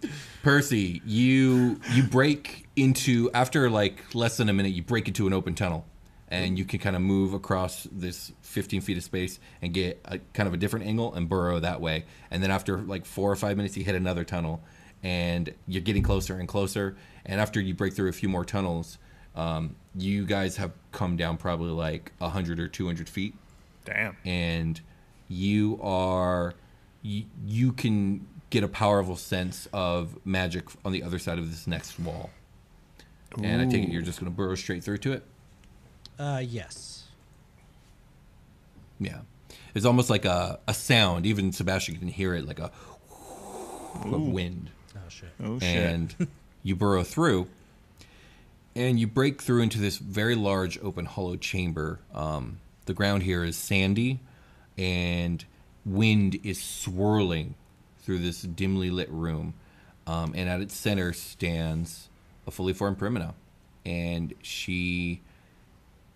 [0.43, 5.33] Percy, you you break into after like less than a minute, you break into an
[5.33, 5.85] open tunnel,
[6.29, 10.17] and you can kind of move across this 15 feet of space and get a
[10.33, 12.05] kind of a different angle and burrow that way.
[12.31, 14.63] And then after like four or five minutes, you hit another tunnel,
[15.03, 16.95] and you're getting closer and closer.
[17.25, 18.97] And after you break through a few more tunnels,
[19.35, 23.33] um, you guys have come down probably like 100 or 200 feet
[23.85, 24.15] Damn.
[24.25, 24.79] and
[25.27, 26.53] you are
[27.01, 31.65] you, you can get a powerful sense of magic on the other side of this
[31.67, 32.29] next wall
[33.41, 35.23] and i take it you're just going to burrow straight through to it
[36.19, 37.05] Uh, yes.
[38.99, 39.19] yeah
[39.73, 42.69] it's almost like a, a sound even sebastian can hear it like a,
[44.05, 45.29] a wind Oh shit.
[45.41, 45.63] Oh shit.
[45.69, 46.27] and
[46.63, 47.47] you burrow through
[48.75, 51.99] and you break through into this very large open hollow chamber.
[52.13, 54.19] Um, the ground here is sandy
[54.77, 55.43] and
[55.85, 57.55] wind is swirling
[57.99, 59.53] through this dimly lit room.
[60.07, 62.09] Um, and at its center stands
[62.47, 63.33] a fully formed primina
[63.85, 65.21] and she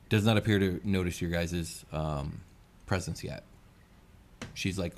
[0.10, 2.42] does not appear to notice your guys' um,
[2.86, 3.44] presence yet.
[4.54, 4.94] She's like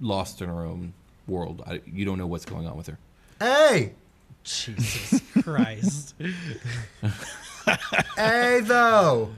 [0.00, 0.94] lost in her own
[1.26, 1.62] world.
[1.66, 2.98] I, you don't know what's going on with her.
[3.40, 3.92] Hey,
[4.48, 6.14] Jesus Christ!
[8.16, 9.30] hey, though.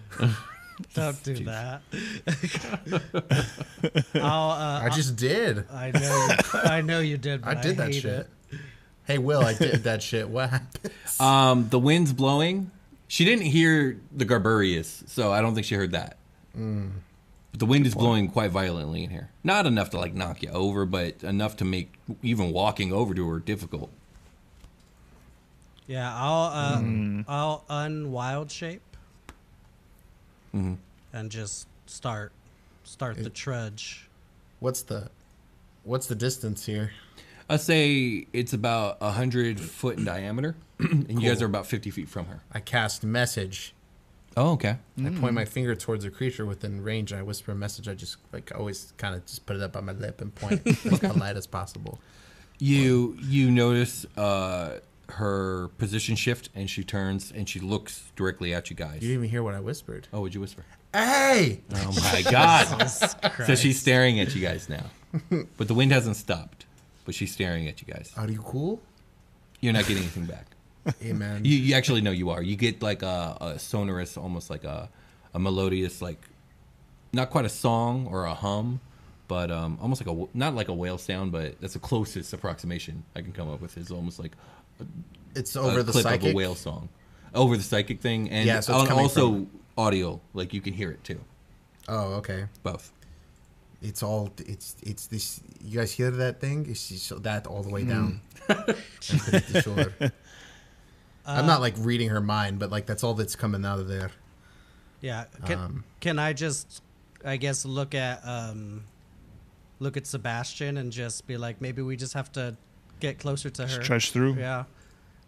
[0.94, 1.82] Don't do that.
[4.14, 5.66] I'll, uh, I just did.
[5.70, 6.26] I know.
[6.28, 7.42] You, I know you did.
[7.50, 8.04] But I did that shit.
[8.04, 8.28] it.
[9.04, 10.28] Hey, Will, I did that shit.
[10.28, 10.92] What happened?
[11.18, 12.70] Um, the wind's blowing.
[13.08, 16.16] She didn't hear the Garburius, so I don't think she heard that.
[16.54, 19.30] But the wind is blowing quite violently in here.
[19.42, 21.92] Not enough to like knock you over, but enough to make
[22.22, 23.90] even walking over to her difficult.
[25.90, 28.96] Yeah, I'll uh, I'll unwild shape
[30.52, 32.30] and just start
[32.84, 34.08] start the trudge.
[34.60, 35.10] What's the,
[35.82, 36.92] what's the distance here?
[37.48, 41.90] I say it's about a hundred foot in diameter, and you guys are about fifty
[41.90, 42.38] feet from her.
[42.52, 43.74] I cast message.
[44.36, 44.76] Oh, okay.
[45.04, 47.10] I point my finger towards a creature within range.
[47.10, 47.88] And I whisper a message.
[47.88, 50.64] I just like always kind of just put it up on my lip and point
[50.86, 51.98] as polite as possible.
[52.60, 54.74] You you notice uh,
[55.10, 58.94] her position shift, and she turns and she looks directly at you guys.
[58.96, 60.08] You didn't even hear what I whispered.
[60.12, 60.64] Oh, would you whisper?
[60.92, 62.86] Hey, Oh my god!
[63.46, 64.84] so she's staring at you guys now,
[65.56, 66.66] but the wind hasn't stopped.
[67.04, 68.12] But she's staring at you guys.
[68.16, 68.80] are you cool?
[69.60, 70.46] You're not getting anything back.
[71.02, 71.44] Man.
[71.44, 72.42] You, you actually know you are.
[72.42, 74.88] You get like a, a sonorous, almost like a,
[75.34, 76.18] a melodious, like
[77.12, 78.80] not quite a song or a hum,
[79.28, 83.04] but um, almost like a not like a whale sound, but that's the closest approximation
[83.14, 83.76] I can come up with.
[83.76, 84.32] Is almost like
[85.34, 86.28] it's a over the clip psychic.
[86.28, 86.88] of a whale song,
[87.34, 90.20] over the psychic thing, and Yeah, so it's also from- audio.
[90.34, 91.20] Like you can hear it too.
[91.88, 92.46] Oh, okay.
[92.62, 92.92] Both.
[93.82, 94.30] It's all.
[94.38, 95.40] It's it's this.
[95.64, 96.66] You guys hear that thing?
[96.68, 98.20] It's just that all the way down.
[98.48, 98.74] I'm.
[101.26, 104.10] I'm not like reading her mind, but like that's all that's coming out of there.
[105.00, 105.24] Yeah.
[105.46, 106.82] Can, Um, can I just,
[107.24, 108.84] I guess, look at um,
[109.78, 112.56] look at Sebastian and just be like, maybe we just have to
[113.00, 113.68] get closer to her.
[113.68, 114.34] Just trudge through.
[114.34, 114.64] Yeah.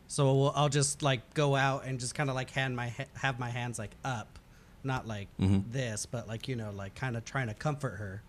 [0.08, 3.04] So we'll, I'll just like go out and just kind of like hand my ha-
[3.14, 4.38] have my hands like up,
[4.84, 5.70] not like Mm-hmm.
[5.72, 8.22] this, but like you know, like kind of trying to comfort her,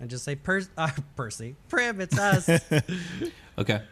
[0.00, 2.48] and just say, per- uh, "Percy, Prim, it's us."
[3.58, 3.82] Okay.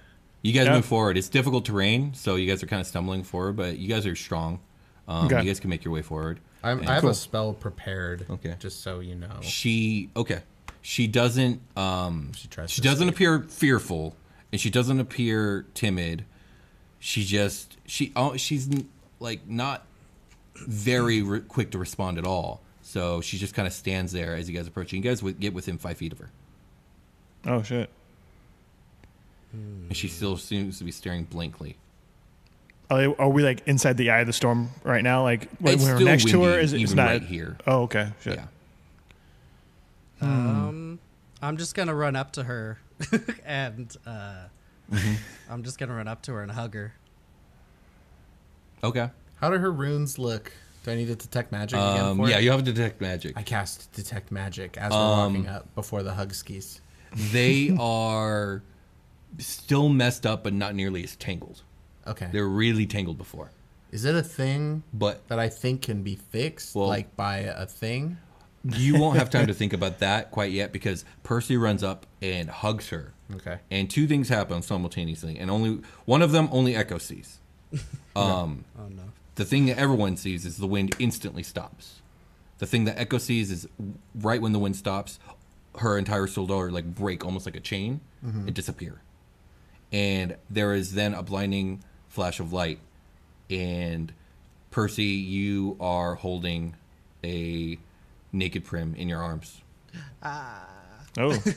[0.42, 0.74] You guys Yeah.
[0.76, 1.16] move forward.
[1.18, 4.14] It's difficult terrain, so you guys are kind of stumbling forward, but you guys are
[4.14, 4.60] strong.
[5.08, 5.40] Um, Okay.
[5.40, 6.38] You guys can make your way forward.
[6.62, 7.10] I'm, And- I have Cool.
[7.10, 8.26] a spell prepared.
[8.30, 8.54] Okay.
[8.60, 9.38] Just so you know.
[9.40, 10.42] She okay.
[10.82, 11.60] She doesn't.
[11.76, 13.16] Um, She tries She doesn't escape.
[13.16, 14.14] appear fearful,
[14.52, 16.24] and she doesn't appear timid.
[16.98, 18.68] She just she oh she's
[19.20, 19.84] like not
[20.66, 22.60] very re- quick to respond at all.
[22.82, 24.92] So she just kind of stands there as you guys approach.
[24.92, 26.30] You guys get within five feet of her,
[27.46, 27.90] Oh shit.
[29.52, 31.76] and she still seems to be staring blankly.
[32.88, 35.22] Are, they, are we like inside the eye of the storm right now?
[35.24, 37.56] Like when we're still next to her, is it, it's even not right here.
[37.66, 38.10] Oh okay.
[38.22, 38.36] Shit.
[38.36, 38.46] Yeah.
[40.20, 40.98] um,
[41.42, 42.78] I'm just gonna run up to her,
[43.44, 44.44] and uh,
[44.92, 45.14] Mm-hmm.
[45.52, 46.94] I'm just gonna run up to her and hug her.
[48.84, 49.10] Okay.
[49.40, 50.52] How do her runes look?
[50.84, 52.44] Do I need to detect magic again Um, for yeah, it?
[52.44, 53.36] you have to detect magic.
[53.36, 56.80] I cast detect magic as we're Um, walking up before the hug skis.
[57.32, 58.62] They are
[59.38, 61.62] still messed up, but not nearly as tangled.
[62.06, 62.28] Okay.
[62.30, 63.50] They're really tangled before,
[63.90, 67.66] Is it a thing but that I think can be fixed, Well- like by a
[67.66, 68.18] thing?
[68.74, 72.48] You won't have time to think about that quite yet because Percy runs up and
[72.50, 73.58] hugs her, Okay.
[73.70, 77.38] and two things happen simultaneously, and only one of them only Echo sees.
[78.16, 79.02] Um, Oh no.
[79.34, 82.00] the thing that everyone sees is the wind instantly stops.
[82.58, 83.68] The thing that Echo sees is
[84.14, 85.18] right when the wind stops,
[85.80, 89.02] her entire solar like break almost like a chain and disappear.
[89.92, 92.78] And there is then a blinding flash of light,
[93.50, 94.12] and
[94.70, 96.74] Percy, you are holding
[97.22, 97.78] a
[98.32, 99.62] naked Prim in your arms,
[100.22, 100.68] ah.
[101.18, 101.42] Oh.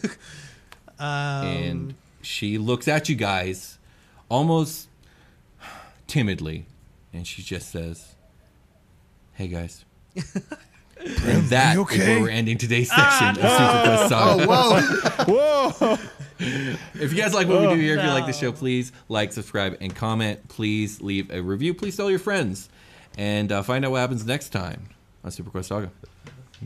[1.00, 3.78] Um, and she looks at you guys
[4.28, 4.90] almost
[6.08, 6.66] timidly,
[7.14, 8.16] and she just says,
[9.32, 12.16] "Hey guys." and that is you okay?
[12.16, 14.44] where we're ending today's section of Super ah, Quest Saga.
[14.44, 14.48] Oh,
[15.26, 15.70] whoa!
[15.80, 15.98] Whoa.
[16.40, 17.76] If you guys like what we do oh.
[17.76, 20.48] here, if you like the show, please like, subscribe, and comment.
[20.50, 21.74] Please leave a review.
[21.74, 22.70] Please tell your friends.
[23.18, 24.90] And uh, find out what happens next time
[25.24, 25.92] on Super Quest Saga.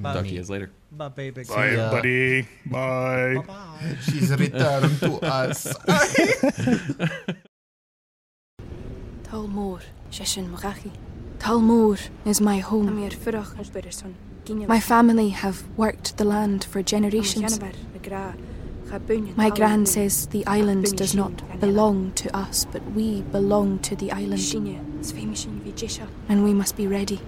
[0.01, 0.71] Talk to you guys later.
[0.91, 1.43] Bye, baby.
[1.43, 1.91] Bye, ya.
[1.91, 2.47] buddy.
[2.65, 3.43] Bye.
[3.45, 3.97] Bye.
[4.01, 5.67] She's returned to us.
[9.23, 9.81] Talmor,
[10.11, 10.91] Shishin Marachi.
[11.37, 13.09] Talmor is my home.
[14.67, 17.59] My family have worked the land for generations.
[19.35, 24.11] My gran says the island does not belong to us, but we belong to the
[24.11, 24.53] island.
[26.29, 27.19] And we must be ready,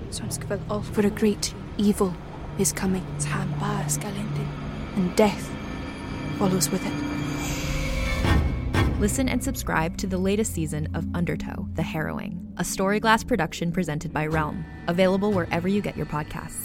[0.93, 2.13] for a great evil
[2.57, 4.47] is coming, hamper scalenti.
[4.95, 5.51] and death
[6.37, 7.15] follows with it.
[8.99, 14.13] Listen and subscribe to the latest season of Undertow, The Harrowing, a Storyglass production presented
[14.13, 16.64] by Realm, available wherever you get your podcasts.